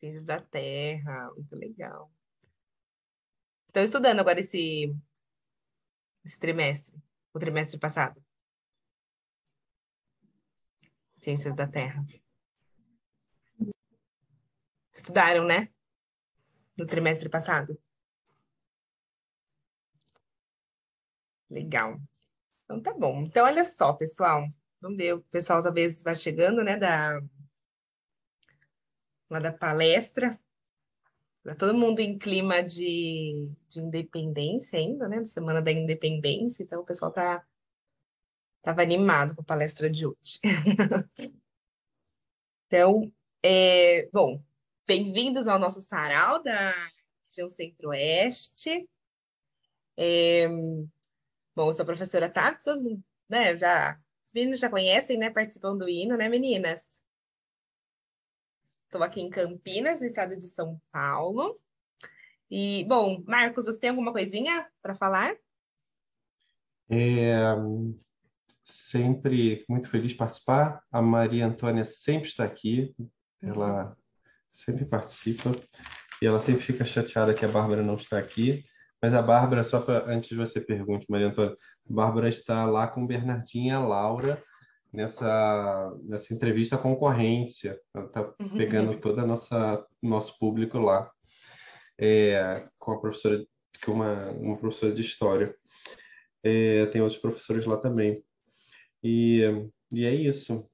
Ciências 0.00 0.24
da 0.24 0.40
Terra, 0.40 1.30
muito 1.36 1.56
legal. 1.56 2.10
Estão 3.68 3.84
estudando 3.84 4.18
agora 4.18 4.40
esse, 4.40 4.92
esse 6.24 6.36
trimestre, 6.36 7.00
o 7.32 7.38
trimestre 7.38 7.78
passado. 7.78 8.20
Ciências 11.20 11.54
da 11.54 11.66
Terra. 11.66 12.02
Estudaram, 14.92 15.44
né? 15.44 15.68
No 16.76 16.86
trimestre 16.86 17.28
passado. 17.28 17.78
Legal. 21.50 22.00
Então 22.64 22.80
tá 22.80 22.94
bom. 22.94 23.22
Então, 23.22 23.44
olha 23.44 23.64
só, 23.64 23.92
pessoal. 23.92 24.46
Vamos 24.80 24.96
ver, 24.96 25.14
o 25.14 25.20
pessoal 25.24 25.62
talvez 25.62 26.02
vai 26.02 26.16
chegando, 26.16 26.64
né, 26.64 26.78
da, 26.78 27.20
lá 29.28 29.40
da 29.40 29.52
palestra. 29.52 30.40
Tá 31.44 31.54
todo 31.54 31.76
mundo 31.76 32.00
em 32.00 32.18
clima 32.18 32.62
de, 32.62 33.50
de 33.68 33.80
independência 33.80 34.78
ainda, 34.78 35.08
né? 35.08 35.24
Semana 35.24 35.60
da 35.60 35.72
Independência, 35.72 36.62
então 36.62 36.80
o 36.82 36.84
pessoal 36.84 37.12
tá 37.12 37.44
estava 38.60 38.82
animado 38.82 39.34
com 39.34 39.40
a 39.40 39.44
palestra 39.44 39.90
de 39.90 40.06
hoje. 40.06 40.38
então, 42.66 43.12
é, 43.42 44.08
bom, 44.12 44.42
bem-vindos 44.86 45.48
ao 45.48 45.58
nosso 45.58 45.80
sarau 45.80 46.42
da 46.42 46.72
região 47.26 47.48
Centro-Oeste. 47.48 48.88
É, 49.96 50.46
bom, 51.56 51.68
eu 51.68 51.72
sou 51.72 51.82
a 51.82 51.86
professora 51.86 52.28
Tati, 52.28 52.64
todo 52.64 52.82
mundo, 52.82 53.02
né, 53.28 53.56
já, 53.58 53.98
os 54.26 54.32
meninos 54.32 54.60
já 54.60 54.68
conhecem, 54.68 55.18
né, 55.18 55.30
participando 55.30 55.80
do 55.80 55.88
hino, 55.88 56.16
né, 56.16 56.28
meninas? 56.28 57.00
Estou 58.84 59.02
aqui 59.02 59.20
em 59.20 59.30
Campinas, 59.30 60.00
no 60.00 60.06
estado 60.06 60.36
de 60.36 60.44
São 60.44 60.80
Paulo. 60.90 61.58
E, 62.50 62.84
bom, 62.84 63.22
Marcos, 63.26 63.64
você 63.64 63.78
tem 63.78 63.90
alguma 63.90 64.12
coisinha 64.12 64.68
para 64.82 64.94
falar? 64.94 65.34
É, 66.90 67.54
sempre 68.62 69.64
muito 69.68 69.88
feliz 69.88 70.10
de 70.10 70.16
participar. 70.16 70.82
A 70.90 71.00
Maria 71.00 71.46
Antônia 71.46 71.84
sempre 71.84 72.28
está 72.28 72.44
aqui, 72.44 72.94
ela 73.42 73.96
sempre 74.50 74.88
participa 74.88 75.54
e 76.20 76.26
ela 76.26 76.40
sempre 76.40 76.62
fica 76.62 76.84
chateada 76.84 77.34
que 77.34 77.44
a 77.44 77.48
Bárbara 77.48 77.82
não 77.82 77.94
está 77.94 78.18
aqui. 78.18 78.62
Mas 79.02 79.14
a 79.14 79.22
Bárbara, 79.22 79.62
só 79.62 79.80
para 79.80 80.04
antes 80.12 80.28
de 80.28 80.36
você 80.36 80.60
pergunte, 80.60 81.06
Maria 81.08 81.28
Antônia, 81.28 81.54
a 81.54 81.92
Bárbara 81.92 82.28
está 82.28 82.66
lá 82.66 82.86
com 82.86 83.06
Bernardinha 83.06 83.72
e 83.72 83.76
a 83.76 83.80
Laura 83.80 84.42
nessa, 84.92 85.96
nessa 86.02 86.34
entrevista 86.34 86.76
concorrência. 86.76 87.80
Ela 87.94 88.06
está 88.06 88.22
uhum. 88.40 88.56
pegando 88.58 88.98
todo 89.00 89.26
nossa 89.26 89.84
nosso 90.02 90.38
público 90.38 90.78
lá, 90.78 91.10
é, 91.98 92.66
com 92.78 92.92
a 92.92 93.00
professora, 93.00 93.44
com 93.84 93.92
uma, 93.92 94.30
uma 94.32 94.56
professora 94.58 94.92
de 94.92 95.00
história. 95.00 95.54
É, 96.42 96.86
tem 96.86 97.00
outros 97.00 97.20
professores 97.20 97.64
lá 97.64 97.76
também. 97.76 98.22
E, 99.02 99.42
e 99.90 100.04
é 100.04 100.14
isso. 100.14 100.68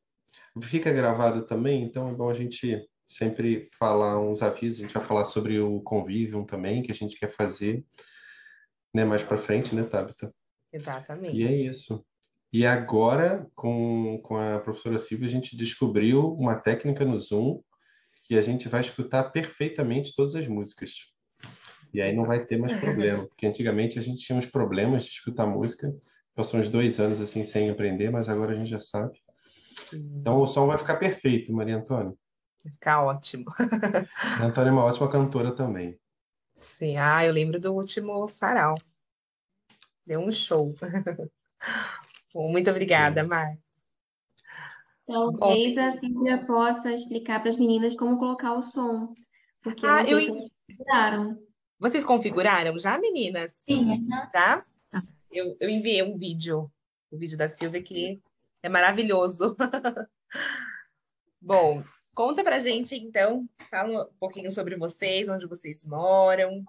Fica 0.63 0.93
gravado 0.93 1.45
também, 1.45 1.83
então 1.83 2.09
é 2.09 2.13
bom 2.13 2.31
a 2.31 2.35
gente 2.35 2.87
sempre 3.07 3.69
falar 3.79 4.21
uns 4.21 4.43
avisos. 4.43 4.81
A 4.81 4.83
gente 4.85 4.95
vai 4.95 5.05
falar 5.05 5.25
sobre 5.25 5.59
o 5.61 5.81
convívio 5.81 6.45
também, 6.45 6.83
que 6.83 6.91
a 6.91 6.95
gente 6.95 7.19
quer 7.19 7.31
fazer 7.31 7.85
né, 8.93 9.05
mais 9.05 9.23
para 9.23 9.37
frente, 9.37 9.75
né, 9.75 9.85
Tabita? 9.85 10.33
Exatamente. 10.73 11.37
E 11.37 11.45
é 11.45 11.55
isso. 11.55 12.05
E 12.53 12.65
agora, 12.65 13.47
com, 13.55 14.19
com 14.23 14.37
a 14.37 14.59
professora 14.61 14.99
Silvia, 14.99 15.27
a 15.27 15.31
gente 15.31 15.57
descobriu 15.57 16.33
uma 16.35 16.57
técnica 16.57 17.05
no 17.05 17.19
Zoom 17.19 17.61
que 18.23 18.37
a 18.37 18.41
gente 18.41 18.69
vai 18.69 18.81
escutar 18.81 19.25
perfeitamente 19.25 20.15
todas 20.15 20.35
as 20.35 20.49
músicas. 20.49 21.13
E 21.95 22.01
aí 22.01 22.15
não 22.15 22.25
vai 22.25 22.45
ter 22.45 22.57
mais 22.57 22.79
problema, 22.81 23.27
porque 23.29 23.47
antigamente 23.47 23.99
a 23.99 24.03
gente 24.03 24.23
tinha 24.25 24.37
uns 24.37 24.47
problemas 24.47 25.05
de 25.05 25.11
escutar 25.11 25.47
música. 25.47 25.95
Passou 26.37 26.61
uns 26.61 26.69
dois 26.69 27.01
anos 27.01 27.19
assim 27.19 27.47
sem 27.47 27.71
aprender, 27.71 28.11
mas 28.11 28.29
agora 28.29 28.53
a 28.53 28.55
gente 28.55 28.69
já 28.69 28.79
sabe. 28.79 29.19
Então 29.91 30.35
o 30.35 30.47
som 30.47 30.67
vai 30.67 30.77
ficar 30.77 30.97
perfeito, 30.97 31.51
Maria 31.51 31.79
Antônia. 31.79 32.15
Vai 32.63 32.73
ficar 32.75 33.03
ótimo. 33.03 33.47
A 34.39 34.45
Antônia 34.45 34.69
é 34.69 34.73
uma 34.73 34.85
ótima 34.85 35.11
cantora 35.11 35.53
também. 35.53 35.99
Sim, 36.55 36.99
ah, 36.99 37.25
eu 37.25 37.33
lembro 37.33 37.59
do 37.59 37.73
último 37.73 38.29
sarau. 38.29 38.75
Deu 40.05 40.21
um 40.21 40.31
show. 40.31 40.75
Muito 42.35 42.71
obrigada, 42.71 43.25
Mar. 43.25 43.57
Talvez 45.07 45.79
a 45.79 45.93
Cíntia 45.93 46.45
possa 46.45 46.93
explicar 46.93 47.41
para 47.41 47.49
as 47.49 47.57
meninas 47.57 47.97
como 47.97 48.19
colocar 48.19 48.53
o 48.55 48.63
som. 48.63 49.15
Porque 49.63 49.87
ah, 49.87 50.03
eu... 50.03 50.21
vocês 50.21 50.51
configuraram. 50.67 51.39
Vocês 51.79 52.05
configuraram 52.05 52.79
já, 52.79 52.99
meninas? 52.99 53.53
Sim. 53.53 54.07
Tá? 54.33 54.63
Eu, 55.37 55.55
eu 55.61 55.69
enviei 55.69 56.03
um 56.03 56.17
vídeo, 56.17 56.73
o 57.11 57.19
vídeo 57.19 57.37
da 57.37 57.47
Silvia, 57.47 57.83
que 57.83 58.23
é 58.63 58.71
maravilhoso. 58.71 59.55
Bom, 61.39 61.85
conta 62.15 62.43
pra 62.43 62.59
gente, 62.59 62.97
então, 62.97 63.47
fala 63.71 64.05
um 64.05 64.15
pouquinho 64.19 64.51
sobre 64.51 64.77
vocês, 64.77 65.29
onde 65.29 65.47
vocês 65.47 65.85
moram, 65.85 66.65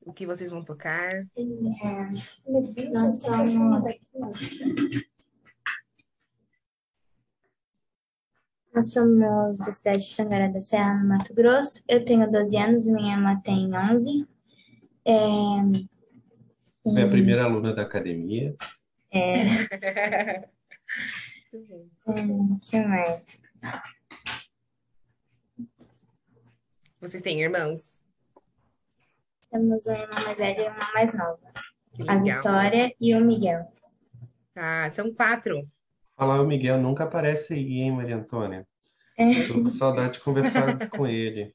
o 0.00 0.14
que 0.14 0.24
vocês 0.24 0.50
vão 0.50 0.64
tocar? 0.64 1.12
É, 1.12 1.28
nós 2.88 3.20
somos... 3.20 3.52
Nós 8.72 8.92
somos 8.92 9.58
da 9.58 9.72
cidade 9.72 10.08
de 10.08 10.16
Tangará 10.16 10.48
da 10.48 10.60
Serra, 10.62 10.94
no 11.02 11.08
Mato 11.08 11.34
Grosso. 11.34 11.82
Eu 11.86 12.02
tenho 12.02 12.30
12 12.32 12.56
anos, 12.56 12.86
minha 12.86 13.14
irmã 13.14 13.38
tem 13.42 13.68
11. 13.74 14.26
É, 15.04 15.90
Foi 16.92 17.02
a 17.02 17.08
primeira 17.08 17.44
aluna 17.44 17.72
da 17.72 17.82
academia. 17.82 18.54
É. 19.12 19.42
hum, 22.06 22.58
que 22.62 22.80
mais? 22.80 23.24
Vocês 27.00 27.22
têm 27.22 27.40
irmãos? 27.40 27.98
Temos 29.50 29.86
uma 29.86 29.98
irmã 29.98 30.14
mais 30.24 30.38
velha 30.38 30.60
e 30.60 30.68
uma 30.68 30.92
mais 30.92 31.14
nova. 31.14 31.38
A 32.06 32.16
Vitória 32.16 32.94
e 33.00 33.14
o 33.14 33.20
Miguel. 33.20 33.66
Ah, 34.54 34.90
são 34.92 35.12
quatro. 35.14 35.68
Falar 36.16 36.40
o 36.40 36.46
Miguel 36.46 36.78
nunca 36.78 37.04
aparece 37.04 37.54
aí, 37.54 37.80
hein, 37.80 37.92
Maria 37.92 38.16
Antônia? 38.16 38.66
É. 39.16 39.46
Tô 39.46 39.54
com 39.54 39.70
saudade 39.70 40.14
de 40.14 40.20
conversar 40.20 40.88
com 40.90 41.06
ele. 41.06 41.54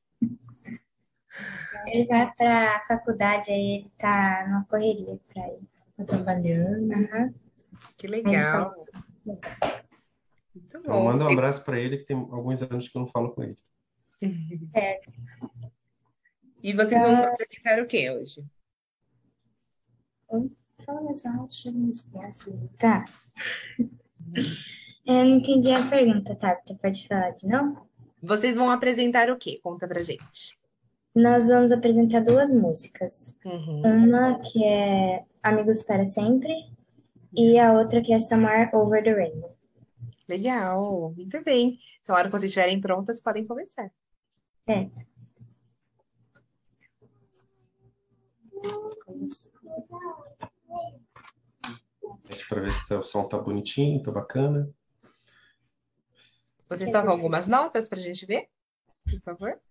Ele 1.88 2.06
vai 2.06 2.32
para 2.34 2.77
a 2.77 2.86
faculdade, 2.88 3.51
aí 3.51 3.80
ele 3.80 3.92
tá 3.98 4.46
numa 4.48 4.65
correria 4.65 5.20
para 5.34 5.48
ir. 5.48 5.60
Tá 5.98 6.04
trabalhando. 6.04 6.94
Uhum. 6.94 7.34
Que 7.98 8.08
legal. 8.08 8.75
Muito 9.25 9.48
então, 10.56 10.82
bom. 10.82 10.88
Então, 10.88 11.04
manda 11.04 11.25
um 11.25 11.32
abraço 11.32 11.63
para 11.63 11.80
ele, 11.80 11.98
que 11.98 12.06
tem 12.06 12.15
alguns 12.18 12.62
anos 12.62 12.88
que 12.88 12.98
eu 12.98 13.01
não 13.01 13.08
falo 13.08 13.32
com 13.32 13.44
ele. 13.44 13.58
Certo. 14.72 15.12
E 16.63 16.74
vocês 16.74 17.01
vão 17.01 17.15
ah. 17.15 17.27
apresentar 17.27 17.80
o 17.80 17.86
que 17.86 18.10
hoje? 18.10 18.44
Tá. 22.77 23.06
Eu 25.06 25.13
não 25.24 25.38
entendi 25.38 25.72
a 25.72 25.88
pergunta, 25.88 26.36
tá? 26.36 26.60
Você 26.65 26.74
pode 26.74 27.08
falar 27.08 27.30
de 27.32 27.48
novo? 27.48 27.88
Vocês 28.22 28.56
vão 28.56 28.72
apresentar 28.72 29.30
o 29.30 29.38
que? 29.38 29.60
Conta 29.60 29.88
pra 29.88 30.01
gente. 30.01 30.58
Nós 31.16 31.48
vamos 31.48 31.72
apresentar 31.72 32.20
duas 32.20 32.52
músicas. 32.52 33.40
Uhum. 33.46 33.82
Uma 33.86 34.40
que 34.40 34.66
é 34.66 35.24
Amigos 35.42 35.82
para 35.82 36.06
Sempre 36.06 36.52
e 37.34 37.58
a 37.58 37.72
outra 37.72 38.02
que 38.02 38.12
é 38.12 38.20
Somewhere 38.20 38.70
Over 38.74 39.02
the 39.02 39.14
Rainbow. 39.14 39.56
Legal, 40.28 41.14
muito 41.16 41.42
bem. 41.42 41.80
Então, 42.02 42.14
a 42.14 42.20
hora 42.20 42.28
que 42.28 42.34
vocês 42.34 42.50
estiverem 42.50 42.82
prontas, 42.82 43.22
podem 43.22 43.48
começar. 43.48 43.90
Certo. 44.66 45.16
Deixa 52.28 52.46
para 52.50 52.62
ver 52.62 52.74
se 52.74 52.88
tá, 52.90 53.00
o 53.00 53.04
som 53.04 53.24
tá 53.28 53.38
bonitinho, 53.38 54.04
tá 54.04 54.12
bacana. 54.12 54.70
Vocês 56.68 56.90
tocam 56.90 57.12
algumas 57.12 57.48
notas 57.48 57.88
para 57.88 58.00
a 58.00 58.02
gente 58.02 58.26
ver? 58.26 58.50
Por 59.06 59.22
favor. 59.22 59.62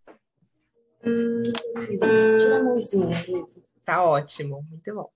Tira 1.04 2.56
a 2.58 2.62
mãozinha, 2.62 3.16
Tá 3.84 4.02
ótimo, 4.02 4.62
muito 4.62 4.94
bom. 4.94 5.11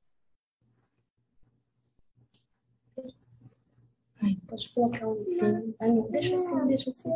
Ai, 4.23 4.37
pode 4.47 4.69
colocar 4.75 5.09
um. 5.09 5.75
Ai, 5.81 5.93
não, 5.93 6.11
deixa 6.11 6.37
assim, 6.37 6.67
deixa 6.67 6.91
assim. 6.91 7.11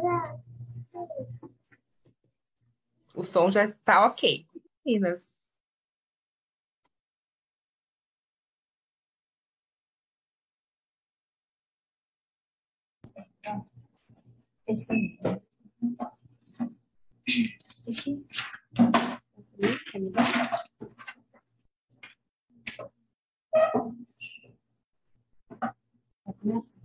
O 3.14 3.22
som 3.22 3.50
já 3.50 3.64
está 3.64 4.06
ok. 4.06 4.46
Meninas, 4.84 5.32
Esse. 14.66 15.18
Esse. 17.86 18.24
От 26.24 26.44
мяса. 26.44 26.76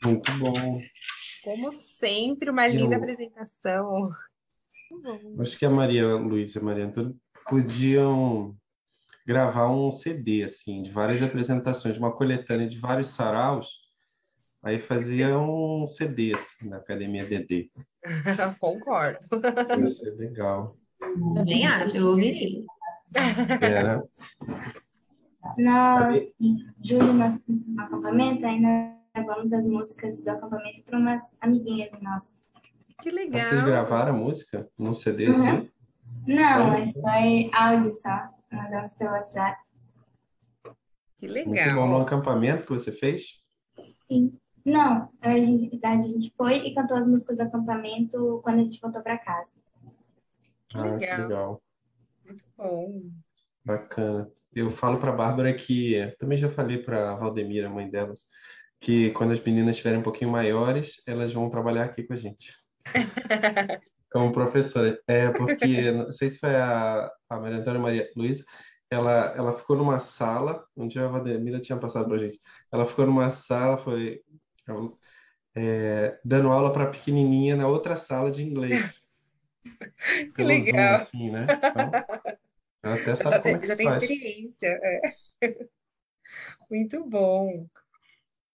Muito 0.02 0.32
bom. 0.38 0.80
Como 1.42 1.72
sempre, 1.72 2.50
uma 2.50 2.66
linda 2.66 2.96
Eu... 2.96 3.00
apresentação. 3.00 4.08
Acho 5.38 5.58
que 5.58 5.66
a 5.66 5.70
Maria 5.70 6.06
Luísa 6.16 6.58
e 6.58 6.62
a 6.62 6.64
Maria 6.64 6.86
Antônia 6.86 7.14
podiam 7.48 8.56
gravar 9.26 9.70
um 9.70 9.92
CD, 9.92 10.42
assim, 10.42 10.82
de 10.82 10.90
várias 10.90 11.22
apresentações, 11.22 11.98
uma 11.98 12.12
coletânea 12.12 12.66
de 12.66 12.78
vários 12.78 13.10
saraus, 13.10 13.68
aí 14.62 14.78
fazia 14.78 15.38
um 15.38 15.86
CD, 15.86 16.32
assim, 16.34 16.68
na 16.68 16.78
Academia 16.78 17.26
DD. 17.26 17.70
Concordo. 18.58 19.20
Ia 19.78 19.86
ser 19.86 20.16
legal. 20.16 20.62
Também 21.34 21.66
acho, 21.66 21.96
eu 21.96 22.06
ouviria. 22.06 22.64
Era. 23.60 24.02
Nós, 25.56 26.22
em 26.40 26.56
julho, 26.82 27.12
nós, 27.12 27.40
no 27.46 27.80
acampamento, 27.82 28.46
ainda 28.46 28.94
gravamos 29.14 29.52
as 29.52 29.66
músicas 29.66 30.22
do 30.22 30.30
acampamento 30.30 30.82
para 30.84 30.98
umas 30.98 31.22
amiguinhas 31.40 31.90
nossas. 32.00 32.32
Que 33.00 33.10
legal! 33.10 33.42
Vocês 33.42 33.62
gravaram 33.62 34.14
a 34.14 34.16
música 34.16 34.68
num 34.76 34.94
CD 34.94 35.26
uhum. 35.26 35.30
assim? 35.30 35.70
Não, 36.26 36.68
mas 36.68 36.92
foi 36.92 37.50
áudio 37.54 37.92
só. 37.94 38.28
Mandamos 38.50 38.92
pelo 38.94 39.10
WhatsApp. 39.12 39.60
Que 41.18 41.26
legal! 41.26 41.54
Muito 41.54 41.74
bom. 41.74 41.88
No 41.88 42.02
acampamento 42.02 42.64
que 42.64 42.70
você 42.70 42.92
fez? 42.92 43.42
Sim. 44.06 44.30
Não, 44.64 45.08
na 45.22 45.32
verdade 45.32 46.06
a 46.06 46.10
gente 46.10 46.32
foi 46.36 46.56
e 46.56 46.74
cantou 46.74 46.96
as 46.96 47.06
músicas 47.06 47.38
do 47.38 47.44
acampamento 47.44 48.40
quando 48.42 48.60
a 48.60 48.62
gente 48.64 48.80
voltou 48.80 49.00
para 49.00 49.16
casa. 49.16 49.50
Que 50.68 50.78
legal. 50.78 50.94
Ah, 50.94 50.98
que 50.98 51.22
legal. 51.22 51.62
Muito 52.28 52.44
bom. 52.56 53.02
Bacana. 53.64 54.30
Eu 54.54 54.70
falo 54.70 54.98
para 54.98 55.10
a 55.10 55.16
Bárbara 55.16 55.52
que, 55.54 56.14
também 56.18 56.36
já 56.36 56.48
falei 56.48 56.78
para 56.78 57.12
a 57.12 57.14
Valdemira, 57.14 57.70
mãe 57.70 57.88
delas, 57.90 58.20
que 58.80 59.10
quando 59.10 59.32
as 59.32 59.40
meninas 59.40 59.76
estiverem 59.76 60.00
um 60.00 60.02
pouquinho 60.02 60.30
maiores, 60.30 61.02
elas 61.06 61.32
vão 61.32 61.50
trabalhar 61.50 61.84
aqui 61.84 62.02
com 62.02 62.12
a 62.12 62.16
gente. 62.16 62.52
Como 64.12 64.32
professora. 64.32 64.98
É, 65.06 65.30
porque, 65.30 65.90
não 65.90 66.12
sei 66.12 66.30
se 66.30 66.38
foi 66.38 66.54
a, 66.54 67.10
a 67.28 67.40
Maria 67.40 67.58
Antônia 67.58 67.80
Maria 67.80 68.10
Luísa, 68.14 68.44
ela, 68.90 69.34
ela 69.36 69.52
ficou 69.52 69.76
numa 69.76 69.98
sala, 69.98 70.64
um 70.76 70.88
dia 70.88 71.04
a 71.04 71.08
Valdemira 71.08 71.60
tinha 71.60 71.78
passado 71.78 72.06
para 72.06 72.16
a 72.16 72.18
gente, 72.18 72.40
ela 72.72 72.86
ficou 72.86 73.06
numa 73.06 73.28
sala, 73.28 73.76
foi 73.78 74.22
é, 75.54 76.18
dando 76.24 76.48
aula 76.48 76.72
para 76.72 76.90
pequenininha 76.90 77.56
na 77.56 77.66
outra 77.66 77.96
sala 77.96 78.30
de 78.30 78.42
inglês. 78.42 79.00
Que 80.34 80.42
legal. 80.42 80.98
Zoom, 80.98 81.02
assim, 81.02 81.30
né? 81.30 81.46
Então, 81.48 81.90
ela 82.82 82.94
até 82.94 83.14
sabe 83.16 83.30
já, 83.30 83.40
como 83.40 83.42
tem, 83.42 83.54
é 83.62 83.66
já 83.66 83.76
tem 83.76 83.86
faz. 83.86 84.02
experiência. 84.02 84.80
É. 84.82 85.00
Muito 86.70 87.04
bom. 87.04 87.66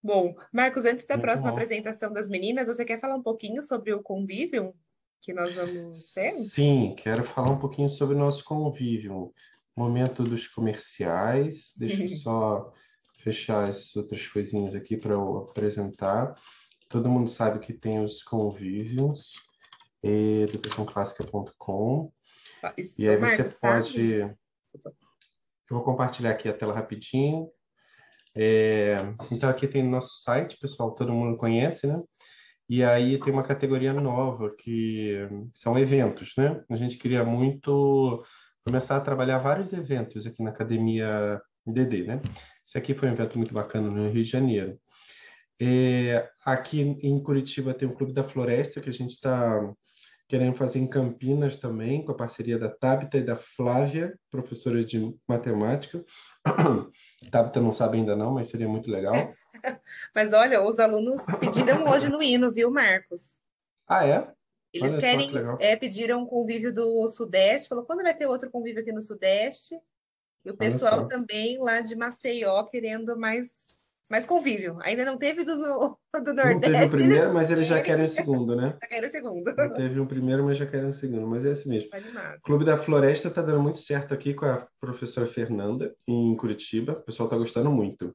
Bom, 0.03 0.35
Marcos, 0.53 0.85
antes 0.85 1.07
da 1.07 1.15
Muito 1.15 1.25
próxima 1.25 1.51
bom. 1.51 1.57
apresentação 1.57 2.13
das 2.13 2.29
meninas, 2.29 2.69
você 2.69 2.85
quer 2.85 3.01
falar 3.01 3.17
um 3.17 3.23
pouquinho 3.23 3.63
sobre 3.63 3.93
o 3.93 4.03
convívio 4.03 4.75
que 5.21 5.33
nós 5.33 5.55
vamos 5.55 6.13
ter? 6.13 6.33
Sim, 6.33 6.95
quero 6.97 7.25
falar 7.25 7.51
um 7.51 7.59
pouquinho 7.59 7.89
sobre 7.89 8.15
o 8.15 8.19
nosso 8.19 8.45
convívio. 8.45 9.33
Momento 9.75 10.23
dos 10.23 10.47
comerciais. 10.47 11.73
Deixa 11.77 12.03
eu 12.03 12.09
só 12.11 12.73
fechar 13.21 13.69
as 13.69 13.97
outras 13.97 14.27
coisinhas 14.27 14.75
aqui 14.75 14.97
para 14.97 15.15
eu 15.15 15.39
apresentar. 15.39 16.35
Todo 16.89 17.09
mundo 17.09 17.31
sabe 17.31 17.59
que 17.59 17.73
tem 17.73 18.05
os 18.05 18.23
convívios, 18.23 19.33
educaçãoclássica.com. 20.05 22.13
E 22.99 23.09
aí 23.09 23.17
você 23.17 23.45
pode. 23.61 24.21
Eu 24.21 24.37
vou 25.71 25.83
compartilhar 25.83 26.31
aqui 26.31 26.49
a 26.49 26.53
tela 26.53 26.75
rapidinho. 26.75 27.49
É... 28.37 28.97
Então 29.31 29.49
aqui 29.49 29.67
tem 29.67 29.83
nosso 29.83 30.23
site, 30.23 30.59
pessoal, 30.59 30.95
todo 30.95 31.13
mundo 31.13 31.37
conhece, 31.37 31.87
né? 31.87 32.03
E 32.69 32.83
aí 32.83 33.21
tem 33.21 33.33
uma 33.33 33.43
categoria 33.43 33.93
nova 33.93 34.55
que 34.57 35.19
são 35.55 35.79
eventos, 35.79 36.33
né? 36.37 36.63
A 36.71 36.77
gente 36.77 36.97
queria 36.97 37.25
muito 37.25 38.25
começar 38.67 38.97
a 38.97 39.01
trabalhar 39.01 39.39
vários 39.39 39.73
eventos 39.73 40.27
aqui 40.27 40.43
na 40.43 40.51
Academia 40.51 41.41
DD, 41.67 42.05
né? 42.05 42.23
Esse 42.67 42.79
aqui 42.79 42.95
foi 42.95 43.09
um 43.09 43.13
evento 43.13 43.37
muito 43.37 43.53
bacana 43.53 43.91
no 43.91 44.09
Rio 44.09 44.25
de 44.25 44.31
Janeiro. 44.31 44.79
É, 45.61 46.29
aqui 46.45 46.81
em 46.81 47.23
Curitiba 47.23 47.75
tem 47.75 47.87
o 47.87 47.95
Clube 47.95 48.13
da 48.13 48.25
Floresta, 48.25 48.81
que 48.81 48.89
a 48.89 48.93
gente 48.93 49.11
está 49.11 49.61
querendo 50.29 50.57
fazer 50.57 50.79
em 50.79 50.87
Campinas 50.87 51.57
também, 51.57 52.05
com 52.05 52.13
a 52.13 52.17
parceria 52.17 52.59
da 52.59 52.69
Tabita 52.69 53.19
e 53.19 53.23
da 53.23 53.37
Flávia, 53.37 54.19
professoras 54.31 54.87
de 54.87 55.15
matemática. 55.29 56.05
Tabita 57.31 57.61
não 57.61 57.73
sabe 57.73 57.99
ainda 57.99 58.17
não, 58.17 58.33
mas 58.33 58.49
seria 58.49 58.69
muito 58.69 58.91
legal. 58.91 59.15
mas 60.15 60.33
olha, 60.33 60.63
os 60.63 60.79
alunos 60.79 61.25
pediram 61.39 61.85
hoje 61.89 62.09
no 62.09 62.23
hino, 62.23 62.51
viu, 62.51 62.71
Marcos? 62.71 63.37
Ah, 63.87 64.07
é? 64.07 64.33
Eles 64.73 64.93
olha 64.93 65.01
querem, 65.01 65.31
que 65.31 65.39
é, 65.61 65.77
pediram 65.77 66.23
um 66.23 66.27
convívio 66.27 66.75
do 66.75 67.07
Sudeste, 67.07 67.69
falou, 67.69 67.85
quando 67.85 68.03
vai 68.03 68.15
ter 68.15 68.27
outro 68.27 68.51
convívio 68.51 68.83
aqui 68.83 68.91
no 68.91 69.01
Sudeste? 69.01 69.81
E 70.45 70.51
o 70.51 70.57
pessoal 70.57 71.07
também 71.07 71.59
lá 71.59 71.81
de 71.81 71.95
Maceió 71.95 72.65
querendo 72.65 73.17
mais, 73.17 73.84
mais 74.11 74.27
convívio. 74.27 74.79
Ainda 74.83 75.05
não 75.05 75.17
teve 75.17 75.45
do, 75.45 75.57
do 75.57 76.35
Nordeste. 76.35 76.55
Não 76.55 76.61
teve 76.61 76.85
o 76.85 76.91
primeiro, 76.91 77.35
mas 77.35 77.51
eles 77.51 77.67
já 77.67 77.81
querem 77.81 78.05
o 78.05 78.09
segundo, 78.09 78.55
né? 78.55 78.77
Já 78.81 78.89
querem 78.89 79.09
o 79.09 79.11
segundo. 79.11 79.55
Não 79.57 79.73
teve 79.73 80.01
o 80.01 80.07
primeiro, 80.07 80.45
mas 80.45 80.59
já 80.59 80.67
querem 80.67 80.91
o 80.91 80.95
segundo. 80.95 81.27
Mas 81.27 81.45
é 81.45 81.51
assim 81.51 81.69
mesmo. 81.71 81.91
O 82.39 82.43
Clube 82.43 82.65
da 82.65 82.77
Floresta 82.77 83.29
está 83.29 83.43
dando 83.43 83.63
muito 83.63 83.79
certo 83.79 84.13
aqui 84.13 84.35
com 84.35 84.47
a 84.47 84.67
professora 84.81 85.27
Fernanda, 85.27 85.95
em 86.07 86.37
Curitiba. 86.37 86.93
O 86.93 87.03
pessoal 87.03 87.27
está 87.27 87.37
gostando 87.37 87.71
muito. 87.71 88.15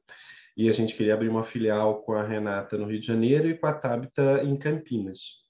E 0.56 0.68
a 0.68 0.72
gente 0.72 0.94
queria 0.94 1.14
abrir 1.14 1.28
uma 1.28 1.44
filial 1.44 2.02
com 2.02 2.12
a 2.12 2.22
Renata 2.22 2.76
no 2.76 2.86
Rio 2.86 3.00
de 3.00 3.06
Janeiro 3.06 3.48
e 3.48 3.56
com 3.56 3.66
a 3.66 3.72
Tabita 3.72 4.42
em 4.42 4.56
Campinas. 4.56 5.40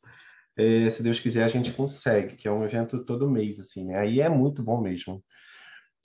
É, 0.57 0.91
se 0.91 1.03
Deus 1.03 1.19
quiser, 1.19 1.43
a 1.43 1.49
gente 1.49 1.73
consegue, 1.73 2.37
que 2.37 2.47
é 2.47 2.53
um 2.53 2.65
evento 2.65 3.05
todo 3.05 3.31
mês, 3.31 3.59
assim, 3.59 3.87
né? 3.87 3.99
Aí 3.99 4.21
é 4.21 4.29
muito 4.29 4.63
bom 4.63 4.81
mesmo. 4.81 5.25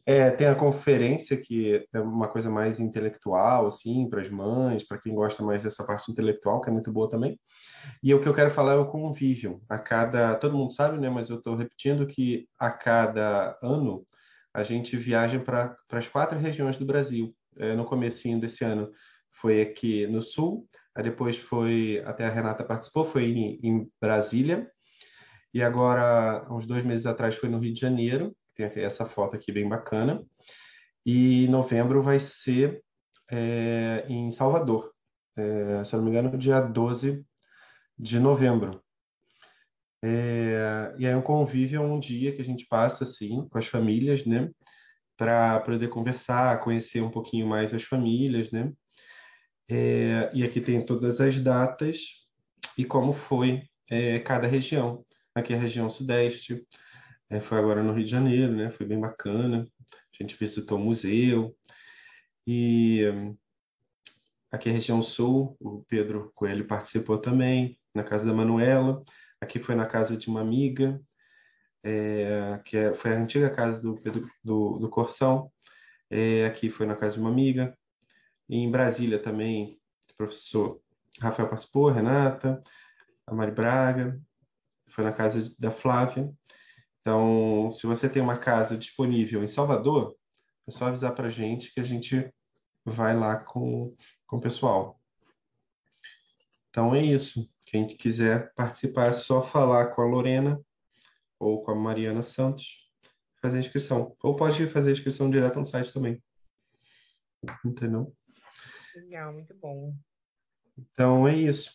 É, 0.08 0.30
tem 0.30 0.46
a 0.46 0.54
conferência, 0.54 1.36
que 1.36 1.84
é 1.92 2.00
uma 2.00 2.28
coisa 2.28 2.48
mais 2.50 2.80
intelectual, 2.80 3.66
assim, 3.66 4.08
para 4.08 4.22
as 4.22 4.30
mães, 4.30 4.84
para 4.88 5.00
quem 5.00 5.16
gosta 5.16 5.42
mais 5.42 5.64
dessa 5.64 5.84
parte 5.84 6.12
intelectual, 6.12 6.62
que 6.62 6.70
é 6.70 6.74
muito 6.74 6.92
boa 6.92 7.10
também. 7.10 7.40
E 8.04 8.14
o 8.14 8.22
que 8.22 8.30
eu 8.30 8.34
quero 8.34 8.52
falar 8.52 8.74
é 8.74 8.78
o 8.78 8.86
convívio. 8.86 9.62
A 9.68 9.80
cada, 9.80 10.36
todo 10.36 10.58
mundo 10.58 10.74
sabe, 10.74 11.00
né? 11.00 11.10
Mas 11.10 11.30
eu 11.30 11.38
estou 11.38 11.56
repetindo 11.56 12.06
que 12.06 12.48
a 12.60 12.70
cada 12.70 13.58
ano 13.64 14.06
a 14.54 14.62
gente 14.62 14.96
viaja 14.96 15.40
para 15.40 15.76
as 15.92 16.08
quatro 16.08 16.38
regiões 16.38 16.78
do 16.78 16.86
Brasil. 16.86 17.36
É, 17.58 17.76
no 17.76 17.86
comecinho 17.86 18.40
desse 18.40 18.64
ano 18.64 18.92
foi 19.32 19.62
aqui 19.62 20.06
no 20.08 20.22
Sul, 20.22 20.68
aí 20.96 21.04
depois 21.04 21.38
foi, 21.38 22.02
até 22.06 22.26
a 22.26 22.30
Renata 22.30 22.64
participou, 22.64 23.06
foi 23.06 23.26
em, 23.32 23.60
em 23.64 23.92
Brasília, 24.00 24.70
e 25.54 25.64
agora, 25.64 26.46
uns 26.52 26.66
dois 26.66 26.84
meses 26.84 27.06
atrás, 27.06 27.36
foi 27.36 27.48
no 27.48 27.60
Rio 27.60 27.74
de 27.74 27.80
Janeiro, 27.80 28.36
tem 28.56 28.84
essa 28.84 29.06
foto 29.06 29.36
aqui 29.36 29.52
bem 29.52 29.68
bacana. 29.68 30.24
E 31.06 31.48
novembro 31.50 32.02
vai 32.02 32.20
ser 32.20 32.82
é, 33.30 34.06
em 34.08 34.32
Salvador, 34.32 34.92
é, 35.38 35.84
se 35.84 35.94
eu 35.94 35.98
não 35.98 36.06
me 36.06 36.12
engano, 36.12 36.38
dia 36.38 36.62
12 36.62 37.26
de 37.98 38.20
novembro. 38.20 38.82
É, 40.04 40.94
e 40.98 41.08
aí 41.08 41.16
um 41.16 41.22
convívio 41.22 41.82
é 41.82 41.86
um 41.86 42.00
dia 42.00 42.32
que 42.36 42.42
a 42.42 42.46
gente 42.46 42.66
passa 42.68 43.04
assim 43.04 43.48
com 43.50 43.58
as 43.58 43.66
famílias, 43.66 44.26
né, 44.26 44.52
para 45.18 45.60
poder 45.62 45.88
conversar, 45.90 46.60
conhecer 46.60 47.02
um 47.02 47.10
pouquinho 47.10 47.48
mais 47.48 47.74
as 47.74 47.84
famílias, 47.84 48.52
né. 48.52 48.72
É, 49.68 50.30
e 50.34 50.44
aqui 50.44 50.62
tem 50.62 50.86
todas 50.86 51.20
as 51.20 51.40
datas 51.40 52.28
e 52.78 52.86
como 52.86 53.14
foi 53.14 53.64
é, 53.90 54.20
cada 54.20 54.48
região. 54.48 55.04
Aqui 55.34 55.54
é 55.54 55.56
a 55.58 55.60
região 55.60 55.90
sudeste, 55.90 56.66
é, 57.30 57.40
foi 57.40 57.58
agora 57.58 57.84
no 57.84 57.94
Rio 57.94 58.06
de 58.06 58.12
Janeiro, 58.12 58.54
né? 58.54 58.70
Foi 58.70 58.86
bem 58.86 59.00
bacana. 59.00 59.68
A 59.92 60.24
gente 60.24 60.38
visitou 60.38 60.78
o 60.78 60.82
museu. 60.82 61.56
E 62.48 63.04
aqui 64.52 64.70
a 64.70 64.74
região 64.74 65.02
sul, 65.02 65.58
o 65.60 65.84
Pedro 65.88 66.32
Coelho 66.36 66.68
participou 66.68 67.18
também, 67.18 67.80
na 67.94 68.04
casa 68.04 68.26
da 68.26 68.34
Manuela. 68.34 69.04
Aqui 69.42 69.60
foi 69.60 69.76
na 69.76 69.86
casa 69.86 70.16
de 70.16 70.28
uma 70.28 70.42
amiga, 70.42 71.02
é, 71.84 72.60
que 72.64 72.78
é, 72.78 72.94
foi 72.94 73.14
a 73.14 73.20
antiga 73.20 73.50
casa 73.50 73.82
do 73.82 73.96
Pedro 73.96 74.30
do, 74.44 74.78
do 74.80 74.90
Corção. 74.90 75.52
É, 76.10 76.46
aqui 76.46 76.70
foi 76.70 76.86
na 76.86 76.96
casa 76.96 77.16
de 77.16 77.22
uma 77.22 77.30
amiga. 77.30 77.78
E 78.48 78.58
em 78.58 78.70
Brasília 78.70 79.20
também, 79.20 79.80
o 80.12 80.16
professor 80.16 80.80
Rafael 81.20 81.50
participou, 81.50 81.90
Renata, 81.90 82.62
a 83.26 83.34
Mari 83.34 83.52
Braga. 83.52 84.20
Foi 84.88 85.04
na 85.04 85.12
casa 85.12 85.52
da 85.58 85.72
Flávia. 85.72 86.32
Então, 87.06 87.72
se 87.72 87.86
você 87.86 88.10
tem 88.10 88.20
uma 88.20 88.40
casa 88.40 88.76
disponível 88.76 89.44
em 89.44 89.48
Salvador, 89.48 90.18
é 90.68 90.72
só 90.72 90.88
avisar 90.88 91.14
para 91.14 91.28
a 91.28 91.30
gente 91.30 91.72
que 91.72 91.80
a 91.80 91.84
gente 91.84 92.34
vai 92.84 93.16
lá 93.16 93.36
com, 93.38 93.96
com 94.26 94.38
o 94.38 94.42
pessoal. 94.42 95.00
Então 96.68 96.96
é 96.96 97.04
isso. 97.04 97.48
Quem 97.68 97.86
quiser 97.96 98.52
participar 98.56 99.10
é 99.10 99.14
só 99.14 99.44
falar 99.44 99.94
com 99.94 100.02
a 100.02 100.06
Lorena 100.06 100.60
ou 101.38 101.64
com 101.64 101.70
a 101.70 101.76
Mariana 101.76 102.24
Santos, 102.24 102.92
fazer 103.40 103.58
a 103.58 103.60
inscrição. 103.60 104.18
Ou 104.24 104.36
pode 104.36 104.68
fazer 104.70 104.90
a 104.90 104.94
inscrição 104.94 105.30
direto 105.30 105.60
no 105.60 105.66
site 105.66 105.94
também. 105.94 106.20
Entendeu? 107.64 108.12
Legal, 108.96 109.32
muito 109.32 109.54
bom. 109.54 109.96
Então 110.76 111.28
é 111.28 111.36
isso. 111.36 111.72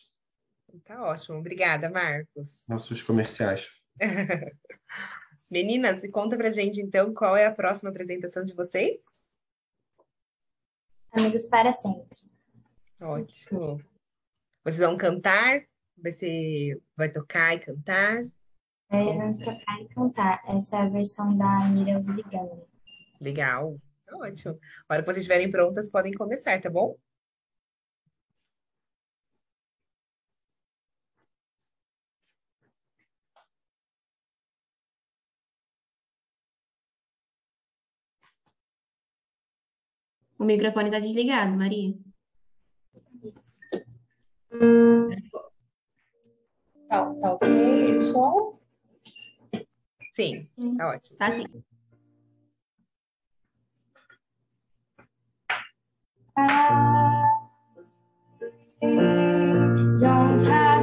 Tá 0.83 1.01
ótimo. 1.01 1.37
Obrigada, 1.37 1.89
Marcos. 1.89 2.65
Nossos 2.67 3.01
comerciais. 3.01 3.69
Meninas, 5.51 5.99
conta 6.11 6.37
pra 6.37 6.49
gente 6.49 6.79
então 6.79 7.13
qual 7.13 7.35
é 7.35 7.45
a 7.45 7.53
próxima 7.53 7.89
apresentação 7.89 8.45
de 8.45 8.53
vocês? 8.53 9.03
Amigos 11.11 11.45
para 11.45 11.73
sempre. 11.73 12.15
Ótimo. 13.01 13.83
Vocês 14.63 14.79
vão 14.79 14.95
cantar? 14.95 15.61
Você 15.97 16.81
vai 16.95 17.11
tocar 17.11 17.53
e 17.53 17.59
cantar? 17.59 18.23
É, 18.89 19.03
vamos 19.03 19.39
tocar 19.39 19.81
e 19.81 19.89
cantar. 19.89 20.41
Essa 20.47 20.77
é 20.77 20.81
a 20.83 20.89
versão 20.89 21.37
da 21.37 21.67
Mira 21.67 21.99
Ligando. 21.99 22.65
Legal. 23.19 23.77
Ótimo. 24.09 24.57
A 24.87 24.93
hora 24.93 25.03
que 25.03 25.07
vocês 25.07 25.17
estiverem 25.17 25.51
prontas, 25.51 25.89
podem 25.89 26.13
começar, 26.13 26.61
tá 26.61 26.69
bom? 26.69 26.95
O 40.41 40.43
microfone 40.43 40.87
está 40.87 40.97
desligado, 40.99 41.55
Maria. 41.55 41.93
Tá, 46.89 47.13
tá 47.21 47.33
ok 47.33 47.97
o 47.97 48.01
som? 48.01 48.59
Sim, 50.15 50.49
tá 50.79 50.89
ótimo. 50.89 51.17
Tá 51.19 51.31
sim. 51.31 51.45
Ah, 56.35 57.23
don't 59.99 60.43
have 60.45 60.80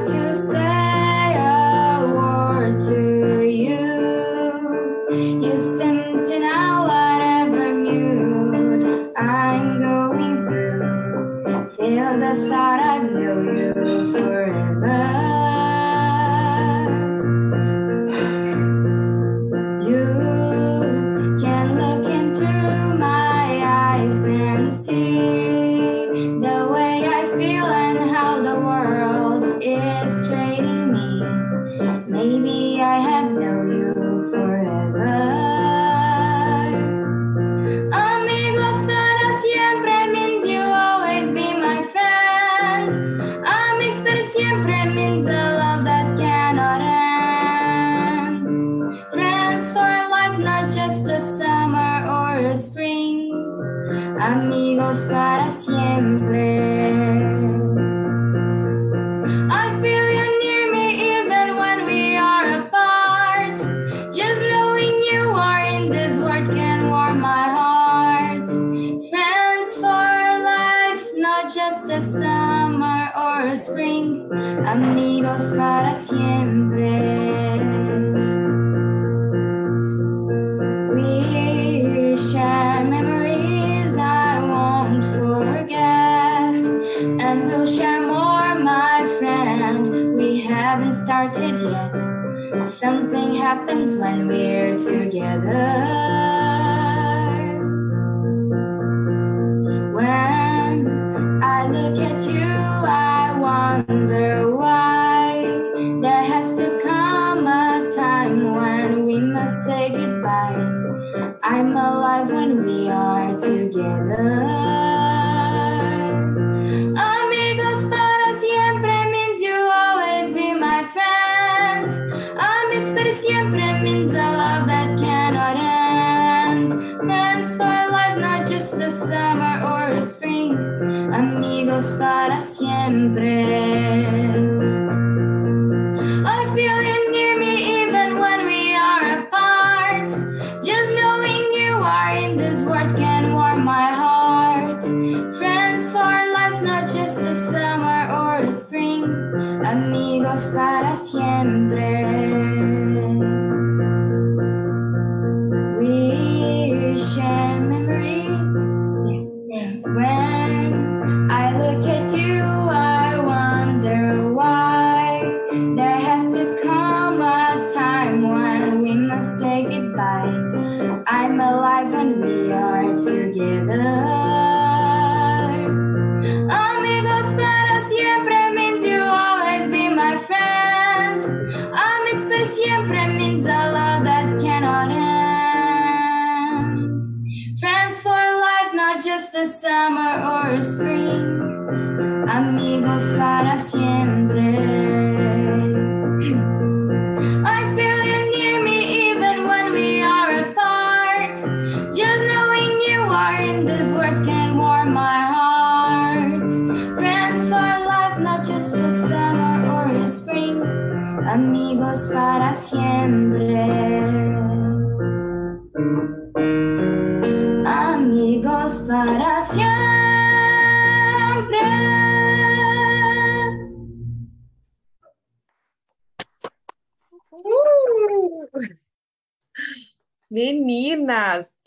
Ya, 113.78 114.47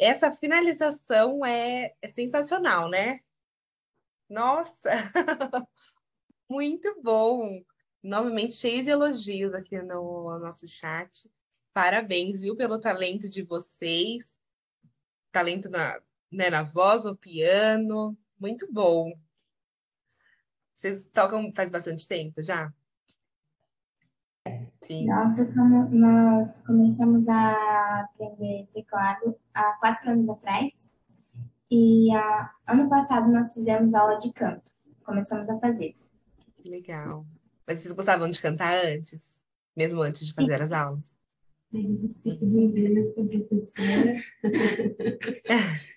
essa 0.01 0.31
finalização 0.31 1.45
é, 1.45 1.93
é 2.01 2.07
sensacional, 2.07 2.89
né? 2.89 3.19
Nossa, 4.27 4.89
muito 6.49 6.99
bom. 7.03 7.63
Novamente, 8.01 8.53
cheio 8.53 8.83
de 8.83 8.89
elogios 8.89 9.53
aqui 9.53 9.79
no 9.79 10.39
nosso 10.39 10.67
chat. 10.67 11.29
Parabéns, 11.71 12.41
viu, 12.41 12.55
pelo 12.55 12.79
talento 12.79 13.29
de 13.29 13.43
vocês. 13.43 14.39
Talento 15.31 15.69
na, 15.69 16.01
né, 16.31 16.49
na 16.49 16.63
voz, 16.63 17.03
no 17.03 17.15
piano. 17.15 18.17
Muito 18.39 18.71
bom. 18.73 19.13
Vocês 20.73 21.05
tocam 21.13 21.53
faz 21.53 21.69
bastante 21.69 22.07
tempo 22.07 22.41
já? 22.41 22.73
Sim. 24.81 25.05
Nossa, 25.05 25.45
como 25.45 25.89
nós 25.89 26.65
começamos 26.65 27.27
a 27.29 28.01
aprender 28.01 28.67
teclado 28.73 29.35
há 29.53 29.73
quatro 29.73 30.11
anos 30.11 30.27
atrás. 30.29 30.89
E 31.69 32.13
ah, 32.13 32.51
ano 32.67 32.89
passado 32.89 33.31
nós 33.31 33.53
fizemos 33.53 33.93
aula 33.93 34.17
de 34.19 34.33
canto. 34.33 34.71
Começamos 35.03 35.49
a 35.49 35.59
fazer. 35.59 35.95
Que 36.57 36.69
legal. 36.69 37.25
Mas 37.65 37.79
vocês 37.79 37.93
gostavam 37.93 38.29
de 38.29 38.41
cantar 38.41 38.85
antes? 38.85 39.39
Mesmo 39.75 40.01
antes 40.01 40.27
de 40.27 40.33
fazer 40.33 40.61
as 40.61 40.71
aulas? 40.71 41.15
De 41.71 41.79
inglês 41.79 43.13
com 43.13 43.21
a 43.21 43.27
professora. 43.27 44.15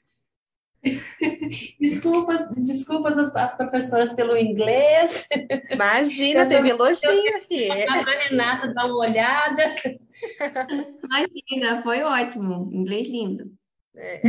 Desculpas, 1.81 2.47
desculpas 2.57 3.17
às, 3.17 3.35
às 3.35 3.55
professoras 3.55 4.13
pelo 4.13 4.37
inglês. 4.37 5.27
Imagina, 5.71 6.47
teve 6.47 6.71
elogio 6.71 7.37
aqui. 7.37 7.71
A 7.71 8.29
Renata 8.29 8.73
dá 8.75 8.85
uma 8.85 8.99
olhada. 8.99 9.63
Imagina, 11.03 11.83
foi 11.83 12.03
ótimo. 12.03 12.71
Inglês 12.73 13.09
lindo. 13.09 13.51
É. 13.97 14.21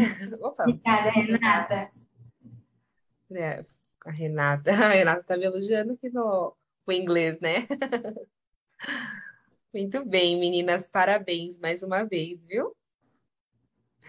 Opa, 0.42 0.64
Obrigada, 0.64 1.10
Renata. 1.10 1.92
é, 3.34 3.66
a 4.06 4.12
Renata. 4.12 4.72
A 4.72 4.90
Renata 4.90 5.24
tá 5.24 5.38
me 5.38 5.46
elogiando 5.46 5.94
aqui 5.94 6.10
no 6.10 6.56
o 6.88 6.92
inglês, 6.92 7.40
né? 7.40 7.68
Muito 9.74 10.06
bem, 10.06 10.40
meninas, 10.40 10.88
parabéns 10.88 11.58
mais 11.58 11.84
uma 11.84 12.04
vez, 12.04 12.46
viu? 12.46 12.76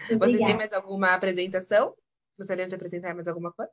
Vocês 0.05 0.07
têm 0.07 0.15
Obrigada. 0.17 0.55
mais 0.55 0.73
alguma 0.73 1.13
apresentação? 1.13 1.95
Gostariam 2.37 2.67
de 2.67 2.75
apresentar 2.75 3.15
mais 3.15 3.27
alguma 3.27 3.51
coisa? 3.51 3.71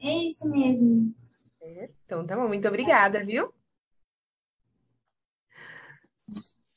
É 0.00 0.26
isso 0.26 0.48
mesmo. 0.48 1.14
É, 1.60 1.90
Então, 2.04 2.26
tá 2.26 2.36
bom, 2.36 2.48
muito 2.48 2.68
obrigada, 2.68 3.24
viu? 3.24 3.52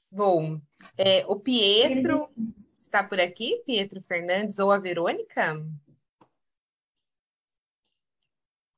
Bom, 0.10 0.62
é, 0.98 1.26
o 1.28 1.40
Pietro 1.40 2.30
está 2.80 3.04
por 3.04 3.20
aqui, 3.20 3.62
Pietro 3.66 4.02
Fernandes 4.02 4.60
ou 4.60 4.72
a 4.72 4.80
Verônica? 4.80 5.54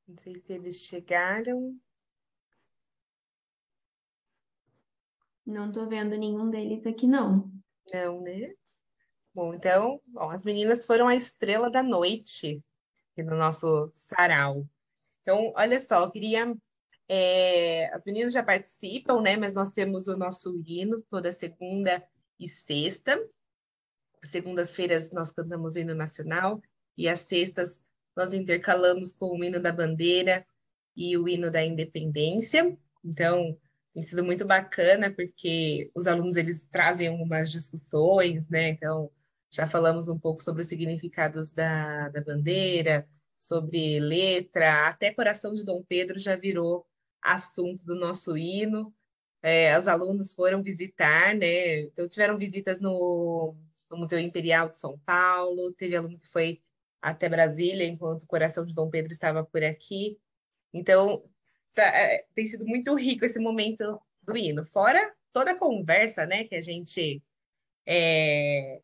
Não 0.08 0.18
sei 0.18 0.40
se 0.40 0.52
eles 0.52 0.82
chegaram. 0.82 1.78
Não 5.46 5.70
tô 5.72 5.88
vendo 5.88 6.16
nenhum 6.18 6.50
deles 6.50 6.84
aqui, 6.86 7.06
não. 7.06 7.50
Não, 7.92 8.20
né? 8.20 8.54
Bom, 9.32 9.54
então, 9.54 10.00
bom, 10.06 10.28
as 10.30 10.44
meninas 10.44 10.84
foram 10.84 11.06
a 11.06 11.14
estrela 11.14 11.70
da 11.70 11.82
noite 11.82 12.62
aqui 13.12 13.22
no 13.22 13.36
nosso 13.36 13.90
sarau. 13.94 14.66
Então, 15.22 15.52
olha 15.54 15.78
só, 15.80 16.02
eu 16.02 16.10
queria. 16.10 16.52
é, 17.08 17.86
as 17.94 18.04
meninas 18.04 18.32
já 18.32 18.42
participam, 18.42 19.20
né? 19.20 19.36
Mas 19.36 19.54
nós 19.54 19.70
temos 19.70 20.08
o 20.08 20.16
nosso 20.16 20.60
hino 20.66 21.02
toda 21.10 21.32
segunda 21.32 22.02
e 22.38 22.48
sexta. 22.48 23.20
Segundas-feiras 24.24 25.12
nós 25.12 25.30
cantamos 25.30 25.76
o 25.76 25.78
hino 25.78 25.94
nacional 25.94 26.60
e 26.96 27.08
às 27.08 27.20
sextas 27.20 27.82
nós 28.16 28.34
intercalamos 28.34 29.14
com 29.14 29.26
o 29.38 29.44
hino 29.44 29.60
da 29.60 29.72
bandeira 29.72 30.44
e 30.96 31.16
o 31.16 31.28
hino 31.28 31.50
da 31.50 31.64
independência. 31.64 32.76
Então, 33.04 33.56
tem 33.94 34.02
sido 34.02 34.24
muito 34.24 34.44
bacana 34.44 35.10
porque 35.10 35.90
os 35.94 36.06
alunos 36.06 36.36
eles 36.36 36.64
trazem 36.64 37.08
algumas 37.08 37.50
discussões, 37.50 38.48
né? 38.48 38.70
Então, 38.70 39.10
já 39.50 39.68
falamos 39.68 40.08
um 40.08 40.18
pouco 40.18 40.42
sobre 40.42 40.62
os 40.62 40.68
significados 40.68 41.52
da, 41.52 42.08
da 42.08 42.20
bandeira, 42.20 43.08
sobre 43.38 43.98
letra, 44.00 44.88
até 44.88 45.12
Coração 45.12 45.54
de 45.54 45.64
Dom 45.64 45.82
Pedro 45.82 46.18
já 46.18 46.36
virou 46.36 46.86
assunto 47.22 47.84
do 47.84 47.94
nosso 47.94 48.36
hino. 48.36 48.94
É, 49.42 49.76
os 49.78 49.88
alunos 49.88 50.32
foram 50.34 50.62
visitar, 50.62 51.34
né? 51.34 51.80
Então, 51.80 52.06
tiveram 52.08 52.36
visitas 52.36 52.78
no, 52.80 53.56
no 53.90 53.96
Museu 53.96 54.18
Imperial 54.18 54.68
de 54.68 54.76
São 54.76 54.98
Paulo, 55.00 55.72
teve 55.72 55.96
aluno 55.96 56.18
que 56.18 56.28
foi 56.28 56.62
até 57.00 57.28
Brasília, 57.28 57.86
enquanto 57.86 58.24
o 58.24 58.26
Coração 58.26 58.64
de 58.66 58.74
Dom 58.74 58.90
Pedro 58.90 59.12
estava 59.12 59.42
por 59.44 59.64
aqui. 59.64 60.18
Então, 60.72 61.24
tá, 61.74 61.84
é, 61.84 62.26
tem 62.34 62.46
sido 62.46 62.66
muito 62.66 62.94
rico 62.94 63.24
esse 63.24 63.40
momento 63.40 64.00
do 64.22 64.36
hino. 64.36 64.64
Fora 64.64 65.00
toda 65.32 65.52
a 65.52 65.58
conversa, 65.58 66.26
né, 66.26 66.44
que 66.44 66.54
a 66.54 66.60
gente 66.60 67.22
é, 67.86 68.82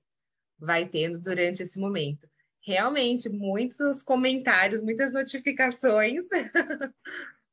vai 0.59 0.87
tendo 0.87 1.19
durante 1.19 1.63
esse 1.63 1.79
momento. 1.79 2.29
realmente 2.61 3.29
muitos 3.29 4.03
comentários, 4.03 4.81
muitas 4.81 5.13
notificações. 5.13 6.27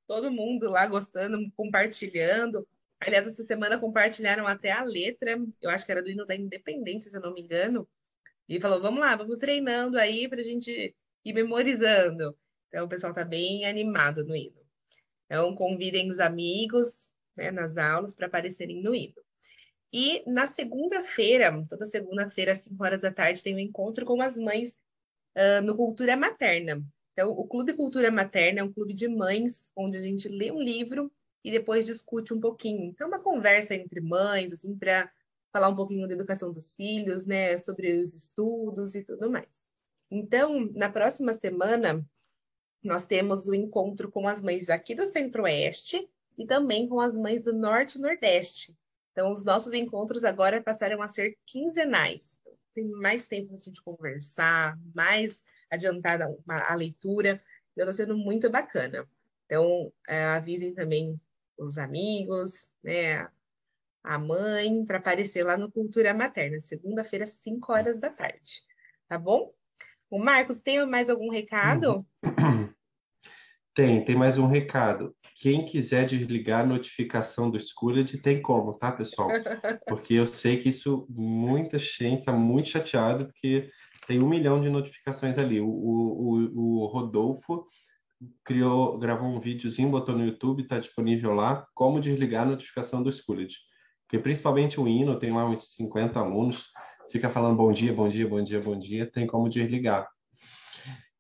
Todo 0.08 0.32
mundo 0.32 0.70
lá 0.70 0.88
gostando, 0.88 1.40
compartilhando. 1.56 2.66
Aliás, 3.00 3.28
essa 3.28 3.44
semana 3.44 3.78
compartilharam 3.78 4.48
até 4.48 4.72
a 4.72 4.84
letra, 4.84 5.38
eu 5.62 5.70
acho 5.70 5.86
que 5.86 5.92
era 5.92 6.02
do 6.02 6.10
hino 6.10 6.26
da 6.26 6.36
Independência, 6.36 7.12
se 7.12 7.18
eu 7.18 7.22
não 7.22 7.34
me 7.34 7.42
engano. 7.42 7.88
E 8.50 8.60
falou: 8.60 8.82
vamos 8.82 9.00
lá, 9.00 9.16
vamos 9.16 9.38
treinando 9.38 9.98
aí 9.98 10.28
para 10.28 10.42
a 10.42 10.44
gente 10.44 10.96
ir 11.24 11.34
memorizando. 11.34 12.38
Então, 12.68 12.86
o 12.86 12.90
pessoal 12.90 13.12
está 13.12 13.24
bem 13.24 13.66
animado 13.66 14.26
no 14.26 14.36
hino. 14.36 14.62
Então, 15.26 15.56
convidem 15.56 16.10
os 16.10 16.20
amigos 16.20 17.10
né, 17.36 17.52
nas 17.52 17.78
aulas 17.78 18.14
para 18.14 18.28
aparecerem 18.28 18.82
no 18.82 18.94
hino. 18.94 19.23
E 19.94 20.24
na 20.26 20.48
segunda-feira, 20.48 21.64
toda 21.70 21.86
segunda-feira, 21.86 22.54
às 22.54 22.62
5 22.62 22.84
horas 22.84 23.02
da 23.02 23.12
tarde, 23.12 23.44
tem 23.44 23.56
um 23.56 23.60
encontro 23.60 24.04
com 24.08 24.20
as 24.24 24.38
mães 24.38 24.80
uh, 25.38 25.62
no 25.64 25.76
Cultura 25.76 26.18
Materna. 26.18 26.84
Então, 27.12 27.30
o 27.30 27.48
Clube 27.48 27.74
Cultura 27.74 28.10
Materna 28.10 28.62
é 28.62 28.64
um 28.64 28.74
clube 28.74 28.92
de 28.92 29.08
mães, 29.08 29.70
onde 29.76 29.98
a 29.98 30.02
gente 30.02 30.28
lê 30.28 30.52
um 30.52 30.60
livro 30.60 31.12
e 31.44 31.52
depois 31.52 31.86
discute 31.86 32.34
um 32.34 32.40
pouquinho. 32.40 32.86
Então, 32.86 33.08
uma 33.08 33.20
conversa 33.20 33.76
entre 33.76 34.02
mães, 34.02 34.52
assim, 34.52 34.76
para 34.76 35.12
falar 35.52 35.70
um 35.70 35.76
pouquinho 35.76 36.08
da 36.08 36.16
educação 36.16 36.52
dos 36.52 36.74
filhos, 36.74 37.28
né, 37.28 37.56
sobre 37.60 38.00
os 38.00 38.16
estudos 38.16 38.96
e 38.96 39.04
tudo 39.04 39.30
mais. 39.30 39.68
Então, 40.10 40.72
na 40.74 40.90
próxima 40.90 41.34
semana, 41.34 42.04
nós 42.84 43.06
temos 43.06 43.48
o 43.48 43.54
encontro 43.54 44.10
com 44.12 44.28
as 44.28 44.42
mães 44.42 44.72
aqui 44.72 44.96
do 44.96 45.06
Centro-Oeste 45.06 46.10
e 46.36 46.48
também 46.48 46.88
com 46.90 47.00
as 47.00 47.16
mães 47.16 47.44
do 47.44 47.54
Norte 47.54 48.00
e 48.00 48.02
Nordeste. 48.02 48.76
Então, 49.14 49.32
os 49.32 49.46
nossos 49.46 49.74
encontros 49.74 50.26
agora 50.26 50.62
passaram 50.62 51.02
a 51.02 51.08
ser 51.08 51.38
quinzenais. 51.46 52.36
Tem 52.74 52.86
mais 52.90 53.28
tempo 53.28 53.50
para 53.50 53.58
a 53.58 53.60
gente 53.60 53.82
conversar, 53.82 54.78
mais 54.94 55.46
adiantada 55.72 56.36
a 56.48 56.74
leitura. 56.74 57.42
Então, 57.72 57.90
está 57.90 58.04
sendo 58.04 58.18
muito 58.18 58.50
bacana. 58.50 59.08
Então, 59.46 59.94
é, 60.08 60.26
avisem 60.26 60.74
também 60.74 61.22
os 61.56 61.78
amigos, 61.78 62.72
né, 62.84 63.30
a 64.04 64.18
mãe, 64.18 64.84
para 64.84 64.98
aparecer 64.98 65.44
lá 65.44 65.56
no 65.56 65.72
Cultura 65.72 66.14
Materna, 66.14 66.60
segunda-feira, 66.60 67.28
5 67.28 67.72
horas 67.72 68.00
da 68.00 68.10
tarde. 68.10 68.64
Tá 69.08 69.18
bom? 69.18 69.54
O 70.10 70.20
Marcos, 70.20 70.60
tem 70.60 70.86
mais 70.86 71.10
algum 71.10 71.30
recado? 71.30 72.06
Tem, 73.74 74.04
tem 74.06 74.16
mais 74.16 74.38
um 74.38 74.46
recado. 74.46 75.16
Quem 75.36 75.66
quiser 75.66 76.06
desligar 76.06 76.62
a 76.62 76.68
notificação 76.68 77.50
do 77.50 77.60
Schooled, 77.60 78.18
tem 78.20 78.42
como, 78.42 78.74
tá, 78.74 78.92
pessoal? 78.92 79.30
Porque 79.88 80.14
eu 80.14 80.26
sei 80.26 80.58
que 80.58 80.70
isso, 80.70 81.08
muita 81.10 81.78
gente 81.78 82.20
está 82.20 82.32
muito 82.32 82.70
chateado, 82.70 83.26
porque 83.26 83.70
tem 84.08 84.22
um 84.22 84.30
milhão 84.30 84.62
de 84.62 84.70
notificações 84.70 85.38
ali. 85.38 85.60
O, 85.60 85.68
o, 85.68 86.84
o 86.84 86.86
Rodolfo 86.86 87.66
criou, 88.44 88.98
gravou 88.98 89.28
um 89.28 89.40
videozinho, 89.40 89.90
botou 89.90 90.16
no 90.16 90.26
YouTube, 90.26 90.64
está 90.64 90.80
disponível 90.80 91.34
lá, 91.34 91.66
como 91.74 92.00
desligar 92.00 92.44
a 92.44 92.52
notificação 92.52 93.02
do 93.02 93.12
Schooled. 93.12 93.56
Porque 94.08 94.22
principalmente 94.22 94.80
o 94.80 94.88
hino, 94.88 95.18
tem 95.18 95.34
lá 95.34 95.50
uns 95.50 95.74
50 95.74 96.20
alunos, 96.20 96.68
fica 97.12 97.30
falando 97.30 97.58
bom 97.58 97.72
dia, 97.72 97.94
bom 97.94 98.08
dia, 98.08 98.28
bom 98.28 98.44
dia, 98.44 98.62
bom 98.62 98.78
dia, 98.78 99.10
tem 99.10 99.26
como 99.26 99.50
desligar. 99.50 100.08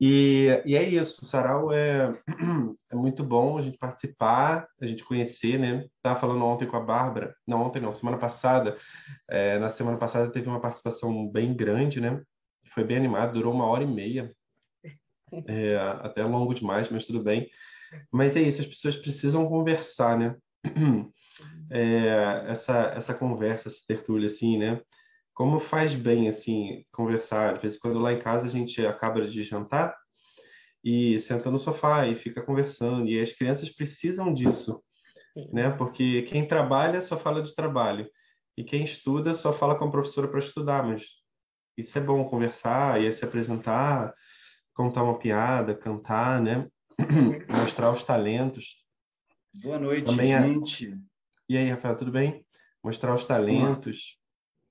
E, 0.05 0.61
e 0.65 0.75
é 0.75 0.83
isso, 0.83 1.23
o 1.23 1.25
Sarau 1.25 1.71
é, 1.71 2.13
é 2.91 2.95
muito 2.95 3.23
bom 3.23 3.57
a 3.57 3.61
gente 3.61 3.77
participar, 3.77 4.67
a 4.81 4.85
gente 4.85 5.03
conhecer, 5.03 5.57
né? 5.57 5.87
Estava 5.95 6.19
falando 6.19 6.43
ontem 6.43 6.67
com 6.67 6.75
a 6.75 6.81
Bárbara, 6.81 7.33
não 7.47 7.61
ontem 7.61 7.81
não, 7.81 7.91
semana 7.91 8.17
passada, 8.17 8.77
é, 9.29 9.57
na 9.59 9.69
semana 9.69 9.97
passada 9.97 10.29
teve 10.29 10.49
uma 10.49 10.59
participação 10.59 11.29
bem 11.29 11.55
grande, 11.55 12.01
né? 12.01 12.21
Foi 12.73 12.83
bem 12.83 12.97
animado, 12.97 13.33
durou 13.33 13.53
uma 13.53 13.65
hora 13.65 13.83
e 13.83 13.87
meia, 13.87 14.33
é, 15.47 15.77
até 16.01 16.23
longo 16.25 16.53
demais, 16.53 16.89
mas 16.89 17.05
tudo 17.05 17.23
bem. 17.23 17.49
Mas 18.11 18.35
é 18.35 18.41
isso, 18.41 18.61
as 18.61 18.67
pessoas 18.67 18.97
precisam 18.97 19.47
conversar, 19.47 20.17
né? 20.17 20.35
É, 21.71 22.45
essa, 22.47 22.93
essa 22.95 23.13
conversa, 23.13 23.67
essa 23.67 23.81
tertúlia, 23.87 24.27
assim, 24.27 24.55
né? 24.59 24.79
Como 25.33 25.59
faz 25.59 25.95
bem 25.95 26.27
assim 26.27 26.85
conversar. 26.91 27.55
De 27.55 27.61
vez 27.61 27.75
em 27.75 27.79
quando 27.79 27.99
lá 27.99 28.13
em 28.13 28.19
casa 28.19 28.45
a 28.45 28.49
gente 28.49 28.85
acaba 28.85 29.21
de 29.21 29.43
jantar 29.43 29.95
e 30.83 31.17
senta 31.19 31.49
no 31.49 31.57
sofá 31.57 32.07
e 32.07 32.15
fica 32.15 32.41
conversando. 32.41 33.07
E 33.07 33.19
as 33.19 33.31
crianças 33.31 33.69
precisam 33.69 34.33
disso, 34.33 34.83
Sim. 35.33 35.49
né? 35.51 35.69
Porque 35.71 36.21
quem 36.23 36.47
trabalha 36.47 37.01
só 37.01 37.17
fala 37.17 37.41
de 37.41 37.55
trabalho 37.55 38.09
e 38.57 38.63
quem 38.63 38.83
estuda 38.83 39.33
só 39.33 39.51
fala 39.51 39.75
com 39.75 39.85
a 39.85 39.91
professora 39.91 40.27
para 40.27 40.39
estudar. 40.39 40.83
Mas 40.83 41.05
isso 41.77 41.97
é 41.97 42.01
bom 42.01 42.23
conversar 42.25 43.01
e 43.01 43.11
se 43.11 43.25
apresentar, 43.25 44.13
contar 44.73 45.03
uma 45.03 45.17
piada, 45.17 45.75
cantar, 45.75 46.41
né? 46.41 46.67
Mostrar 47.49 47.89
os 47.89 48.03
talentos. 48.03 48.83
Boa 49.55 49.79
noite, 49.79 50.05
Também 50.05 50.33
é 50.33 50.41
gente. 50.41 50.91
É... 50.91 50.97
E 51.49 51.57
aí, 51.57 51.69
Rafael, 51.69 51.97
tudo 51.97 52.11
bem? 52.11 52.45
Mostrar 52.83 53.13
os 53.13 53.25
talentos. 53.25 54.17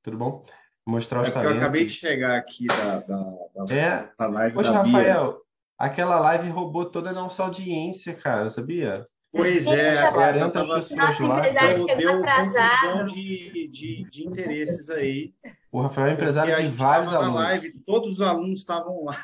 Tudo 0.02 0.18
bom? 0.18 0.44
Mostrar 0.86 1.20
os 1.20 1.28
é 1.28 1.30
talentos. 1.30 1.56
Eu 1.56 1.62
acabei 1.62 1.84
de 1.84 1.92
chegar 1.92 2.36
aqui 2.36 2.66
da, 2.66 2.98
da, 3.00 3.38
da, 3.54 3.74
é. 3.74 4.12
da 4.18 4.26
live 4.26 4.54
Poxa, 4.54 4.72
da 4.72 4.82
Rafael, 4.82 5.40
aquela 5.78 6.18
live 6.18 6.48
roubou 6.48 6.86
toda 6.86 7.10
a 7.10 7.12
nossa 7.12 7.42
audiência, 7.44 8.14
cara, 8.14 8.50
sabia? 8.50 9.06
Pois 9.30 9.66
é, 9.66 10.10
40 10.10 10.50
tava... 10.50 10.74
pessoas 10.74 11.20
lá. 11.20 11.40
Deu, 11.40 11.86
deu 11.96 12.22
confusão 12.22 13.06
de, 13.06 13.68
de, 13.68 14.04
de 14.10 14.26
interesses 14.26 14.90
aí. 14.90 15.32
O 15.70 15.80
Rafael 15.80 16.08
é 16.08 16.12
empresário 16.12 16.54
de 16.54 16.68
vários 16.68 17.12
alunos. 17.12 17.34
Live, 17.36 17.72
todos 17.86 18.12
os 18.12 18.20
alunos 18.20 18.58
estavam 18.58 19.04
lá. 19.04 19.18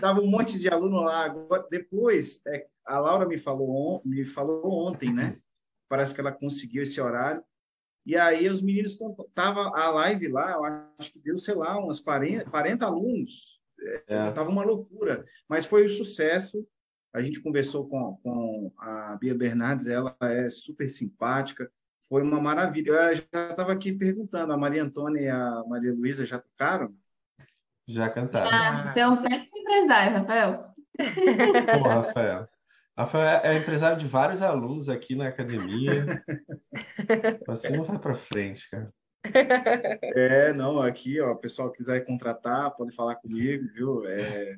Tava 0.00 0.20
um 0.20 0.30
monte 0.30 0.58
de 0.58 0.68
aluno 0.68 1.00
lá. 1.00 1.24
Agora, 1.24 1.66
depois, 1.68 2.40
é, 2.46 2.66
a 2.86 2.98
Laura 3.00 3.26
me 3.26 3.36
falou, 3.36 4.00
me 4.04 4.24
falou 4.24 4.86
ontem, 4.86 5.12
né? 5.12 5.36
Parece 5.88 6.14
que 6.14 6.20
ela 6.20 6.32
conseguiu 6.32 6.82
esse 6.82 7.00
horário. 7.00 7.42
E 8.04 8.16
aí 8.16 8.48
os 8.48 8.60
meninos 8.60 8.98
estavam 9.28 9.74
a 9.74 9.90
live 9.90 10.28
lá, 10.28 10.52
eu 10.52 10.64
acho 10.98 11.12
que 11.12 11.20
deu, 11.20 11.38
sei 11.38 11.54
lá, 11.54 11.78
umas 11.78 12.00
40, 12.00 12.50
40 12.50 12.84
alunos. 12.84 13.60
Estava 14.08 14.48
é. 14.48 14.52
uma 14.52 14.64
loucura, 14.64 15.24
mas 15.48 15.66
foi 15.66 15.84
um 15.84 15.88
sucesso. 15.88 16.66
A 17.14 17.22
gente 17.22 17.40
conversou 17.40 17.88
com, 17.88 18.16
com 18.22 18.72
a 18.78 19.16
Bia 19.20 19.34
Bernardes, 19.34 19.86
ela 19.86 20.16
é 20.22 20.48
super 20.48 20.88
simpática, 20.88 21.70
foi 22.08 22.22
uma 22.22 22.40
maravilha. 22.40 22.90
Eu 22.90 23.14
já 23.14 23.50
estava 23.50 23.72
aqui 23.72 23.92
perguntando, 23.92 24.52
a 24.52 24.56
Maria 24.56 24.82
Antônia 24.82 25.20
e 25.20 25.28
a 25.28 25.62
Maria 25.66 25.92
Luísa 25.92 26.26
já 26.26 26.38
tocaram? 26.38 26.88
Já 27.86 28.08
cantaram. 28.08 28.50
Ah, 28.52 28.92
você 28.92 29.00
é 29.00 29.08
um 29.08 29.22
péssimo 29.22 29.58
empresário, 29.58 30.18
Rafael. 30.18 30.74
Pô, 31.78 31.88
Rafael. 31.88 32.48
Rafael 32.96 33.40
é 33.42 33.56
empresário 33.56 33.98
de 33.98 34.06
vários 34.06 34.42
alunos 34.42 34.88
aqui 34.88 35.14
na 35.14 35.28
academia. 35.28 36.22
Você 37.46 37.70
não 37.70 37.84
vai 37.84 37.98
para 37.98 38.14
frente, 38.14 38.68
cara. 38.70 38.92
É, 40.14 40.52
não, 40.52 40.80
aqui, 40.80 41.20
ó, 41.20 41.32
o 41.32 41.38
pessoal 41.38 41.70
quiser 41.70 42.04
contratar, 42.04 42.74
pode 42.76 42.94
falar 42.94 43.14
comigo, 43.16 43.66
viu? 43.72 44.06
É, 44.06 44.56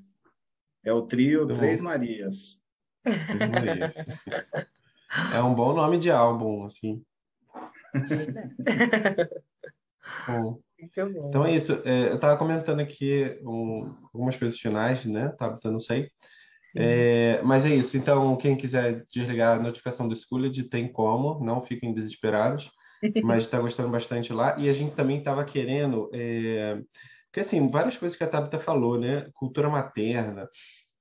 é 0.84 0.92
o 0.92 1.02
trio 1.02 1.44
Muito 1.44 1.58
Três 1.58 1.78
bom. 1.80 1.84
Marias. 1.84 2.60
Três 3.02 3.50
Marias. 3.50 3.94
É 5.32 5.40
um 5.40 5.54
bom 5.54 5.72
nome 5.72 5.98
de 5.98 6.10
álbum, 6.10 6.64
assim. 6.64 7.04
bom. 10.26 10.60
Então 10.78 11.46
é 11.46 11.54
isso. 11.54 11.72
É, 11.84 12.08
eu 12.08 12.16
estava 12.16 12.36
comentando 12.36 12.80
aqui 12.80 13.38
um, 13.42 13.94
algumas 14.12 14.36
coisas 14.36 14.58
finais, 14.58 15.04
né? 15.04 15.28
Tabata, 15.38 15.70
não 15.70 15.78
sei. 15.78 16.10
É, 16.76 17.40
mas 17.42 17.64
é 17.64 17.74
isso. 17.74 17.96
Então, 17.96 18.36
quem 18.36 18.56
quiser 18.56 19.04
desligar 19.10 19.58
a 19.58 19.62
notificação 19.62 20.08
do 20.08 20.16
Schooled, 20.16 20.64
tem 20.64 20.90
como, 20.90 21.42
não 21.44 21.62
fiquem 21.62 21.94
desesperados, 21.94 22.70
mas 23.22 23.44
está 23.44 23.58
gostando 23.58 23.90
bastante 23.90 24.32
lá. 24.32 24.56
E 24.58 24.68
a 24.68 24.72
gente 24.72 24.94
também 24.94 25.18
estava 25.18 25.44
querendo, 25.44 26.10
é... 26.12 26.80
porque 27.26 27.40
assim, 27.40 27.68
várias 27.68 27.96
coisas 27.96 28.16
que 28.16 28.24
a 28.24 28.28
Tabita 28.28 28.58
falou, 28.58 28.98
né? 28.98 29.28
Cultura 29.34 29.68
materna. 29.68 30.48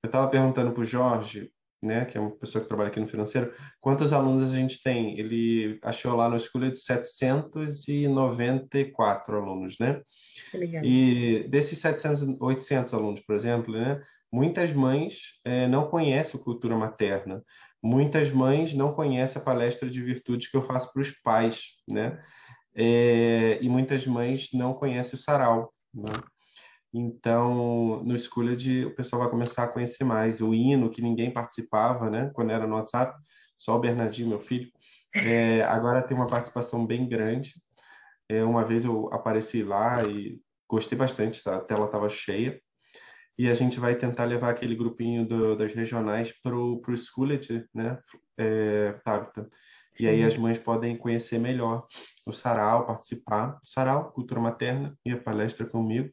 Eu 0.02 0.06
estava 0.06 0.28
perguntando 0.28 0.72
para 0.72 0.82
o 0.82 0.84
Jorge, 0.84 1.50
né, 1.84 2.04
que 2.06 2.16
é 2.16 2.20
uma 2.20 2.30
pessoa 2.30 2.62
que 2.62 2.68
trabalha 2.68 2.88
aqui 2.88 2.98
no 2.98 3.06
financeiro, 3.06 3.52
quantos 3.80 4.12
alunos 4.12 4.52
a 4.52 4.56
gente 4.56 4.82
tem? 4.82 5.16
Ele 5.18 5.78
achou 5.82 6.16
lá 6.16 6.28
no 6.28 6.40
Schooled 6.40 6.76
794 6.76 9.36
alunos, 9.36 9.78
né? 9.78 10.02
E 10.82 11.46
desses 11.48 11.78
700, 11.78 12.40
800 12.40 12.92
alunos, 12.94 13.20
por 13.20 13.36
exemplo, 13.36 13.72
né? 13.74 14.02
Muitas 14.34 14.72
mães 14.72 15.38
é, 15.44 15.68
não 15.68 15.86
conhecem 15.86 16.40
a 16.40 16.42
cultura 16.42 16.76
materna. 16.76 17.40
Muitas 17.80 18.32
mães 18.32 18.74
não 18.74 18.92
conhecem 18.92 19.40
a 19.40 19.44
palestra 19.44 19.88
de 19.88 20.02
virtudes 20.02 20.50
que 20.50 20.56
eu 20.56 20.62
faço 20.66 20.92
para 20.92 21.02
os 21.02 21.12
pais, 21.12 21.74
né? 21.88 22.20
É, 22.74 23.62
e 23.62 23.68
muitas 23.68 24.04
mães 24.08 24.48
não 24.52 24.74
conhecem 24.74 25.14
o 25.14 25.22
sarau. 25.22 25.72
Né? 25.94 26.12
Então, 26.92 28.02
no 28.02 28.18
Schooled, 28.18 28.86
o 28.86 28.96
pessoal 28.96 29.22
vai 29.22 29.30
começar 29.30 29.62
a 29.62 29.68
conhecer 29.68 30.02
mais 30.02 30.40
o 30.40 30.52
hino, 30.52 30.90
que 30.90 31.00
ninguém 31.00 31.32
participava, 31.32 32.10
né? 32.10 32.32
Quando 32.34 32.50
era 32.50 32.66
no 32.66 32.74
WhatsApp, 32.74 33.16
só 33.56 33.76
o 33.76 33.80
Bernardinho, 33.80 34.30
meu 34.30 34.40
filho. 34.40 34.68
É, 35.14 35.62
agora 35.70 36.02
tem 36.02 36.16
uma 36.16 36.26
participação 36.26 36.84
bem 36.84 37.08
grande. 37.08 37.54
É, 38.28 38.42
uma 38.42 38.64
vez 38.64 38.84
eu 38.84 39.08
apareci 39.14 39.62
lá 39.62 40.02
e 40.02 40.40
gostei 40.68 40.98
bastante, 40.98 41.40
tá? 41.40 41.54
a 41.58 41.60
tela 41.60 41.86
estava 41.86 42.10
cheia. 42.10 42.60
E 43.36 43.48
a 43.48 43.54
gente 43.54 43.80
vai 43.80 43.96
tentar 43.96 44.24
levar 44.24 44.50
aquele 44.50 44.76
grupinho 44.76 45.26
do, 45.26 45.56
das 45.56 45.72
regionais 45.72 46.32
para 46.40 46.56
o 46.56 46.80
Schooled, 46.96 47.66
né, 47.74 47.98
é, 48.38 48.92
Tabita? 49.04 49.48
E 49.98 50.08
aí 50.08 50.24
as 50.24 50.36
mães 50.36 50.58
podem 50.58 50.96
conhecer 50.96 51.38
melhor 51.38 51.86
o 52.26 52.32
sarau, 52.32 52.86
participar. 52.86 53.58
Sarau, 53.62 54.10
cultura 54.10 54.40
materna, 54.40 54.96
e 55.04 55.12
a 55.12 55.16
palestra 55.16 55.64
comigo. 55.64 56.10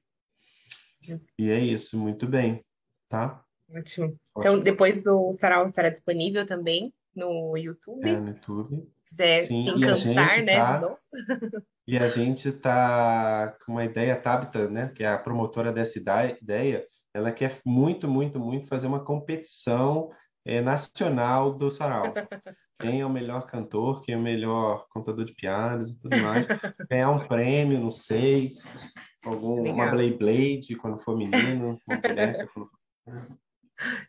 E 1.37 1.49
é 1.49 1.59
isso, 1.59 1.97
muito 1.97 2.27
bem, 2.27 2.63
tá? 3.09 3.43
Ótimo. 3.75 4.15
Então, 4.37 4.59
depois 4.59 5.01
do 5.01 5.35
sarau 5.39 5.67
estará 5.67 5.89
disponível 5.89 6.45
também 6.45 6.93
no 7.15 7.57
YouTube. 7.57 8.07
É, 8.07 8.19
no 8.19 8.29
YouTube. 8.29 8.87
Quiser 9.09 9.39
Sim, 9.45 9.63
se 9.63 10.09
encantar, 10.09 10.43
né, 10.43 10.55
tá... 10.55 10.97
E 11.87 11.97
a 11.97 12.07
gente 12.07 12.49
está 12.49 13.57
com 13.65 13.73
uma 13.73 13.83
ideia, 13.83 14.15
Tabita, 14.15 14.69
né, 14.69 14.91
que 14.95 15.03
é 15.03 15.07
a 15.07 15.17
promotora 15.17 15.73
dessa 15.73 15.97
ideia, 15.97 16.85
ela 17.13 17.31
quer 17.31 17.59
muito, 17.65 18.07
muito, 18.07 18.39
muito 18.39 18.67
fazer 18.67 18.87
uma 18.87 19.03
competição 19.03 20.11
é, 20.45 20.61
nacional 20.61 21.53
do 21.53 21.69
sarau. 21.69 22.03
Quem 22.81 23.01
é 23.01 23.05
o 23.05 23.09
melhor 23.09 23.45
cantor, 23.45 24.01
quem 24.01 24.15
é 24.15 24.17
o 24.17 24.21
melhor 24.21 24.87
contador 24.89 25.23
de 25.23 25.35
piadas 25.35 25.91
e 25.91 25.99
tudo 25.99 26.17
mais. 26.17 26.47
Ganhar 26.89 27.11
um 27.11 27.27
prêmio, 27.27 27.79
não 27.79 27.91
sei. 27.91 28.55
Algum, 29.23 29.69
uma 29.69 29.91
Blade 29.91 30.17
Blade 30.17 30.75
quando 30.77 30.99
for 30.99 31.15
menino, 31.15 31.79
uma 31.87 31.99
boneca 31.99 32.49
quando. 32.51 32.71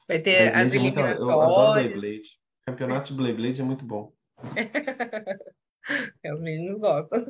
Vai 0.08 0.20
ter 0.20 0.56
as 0.56 0.72
eliminatórias. 0.72 1.16
É 1.16 1.18
muito, 1.18 1.30
eu 1.30 1.42
adoro 1.42 2.00
Blade. 2.00 2.30
Campeonato 2.64 3.14
de 3.14 3.34
Blade 3.34 3.60
é 3.60 3.64
muito 3.64 3.84
bom. 3.84 4.10
Os 6.32 6.40
meninos 6.40 6.80
gostam. 6.80 7.26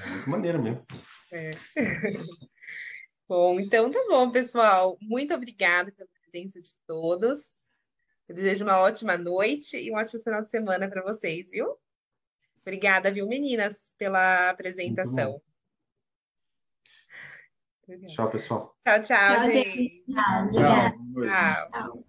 É 0.00 0.10
muito 0.10 0.28
maneiro 0.28 0.62
mesmo. 0.62 0.84
É. 1.32 1.50
Bom, 3.28 3.60
então 3.60 3.90
tá 3.90 3.98
bom, 4.08 4.30
pessoal. 4.30 4.96
Muito 5.02 5.34
obrigada 5.34 5.92
pela 5.92 6.08
presença 6.22 6.62
de 6.62 6.74
todos. 6.86 7.62
Eu 8.26 8.34
desejo 8.34 8.64
uma 8.64 8.78
ótima 8.78 9.18
noite 9.18 9.76
e 9.76 9.90
um 9.90 9.96
ótimo 9.96 10.22
final 10.22 10.42
de 10.42 10.48
semana 10.48 10.88
para 10.88 11.02
vocês, 11.02 11.50
viu? 11.50 11.76
Obrigada, 12.62 13.10
viu, 13.10 13.26
meninas, 13.26 13.92
pela 13.98 14.50
apresentação. 14.50 15.40
Tchau, 18.06 18.30
pessoal. 18.30 18.76
Tchau, 18.84 19.02
tchau, 19.02 19.36
tchau 19.36 19.50
gente. 19.50 20.04
Tchau. 20.12 20.52
tchau. 20.52 21.70
tchau. 21.70 22.04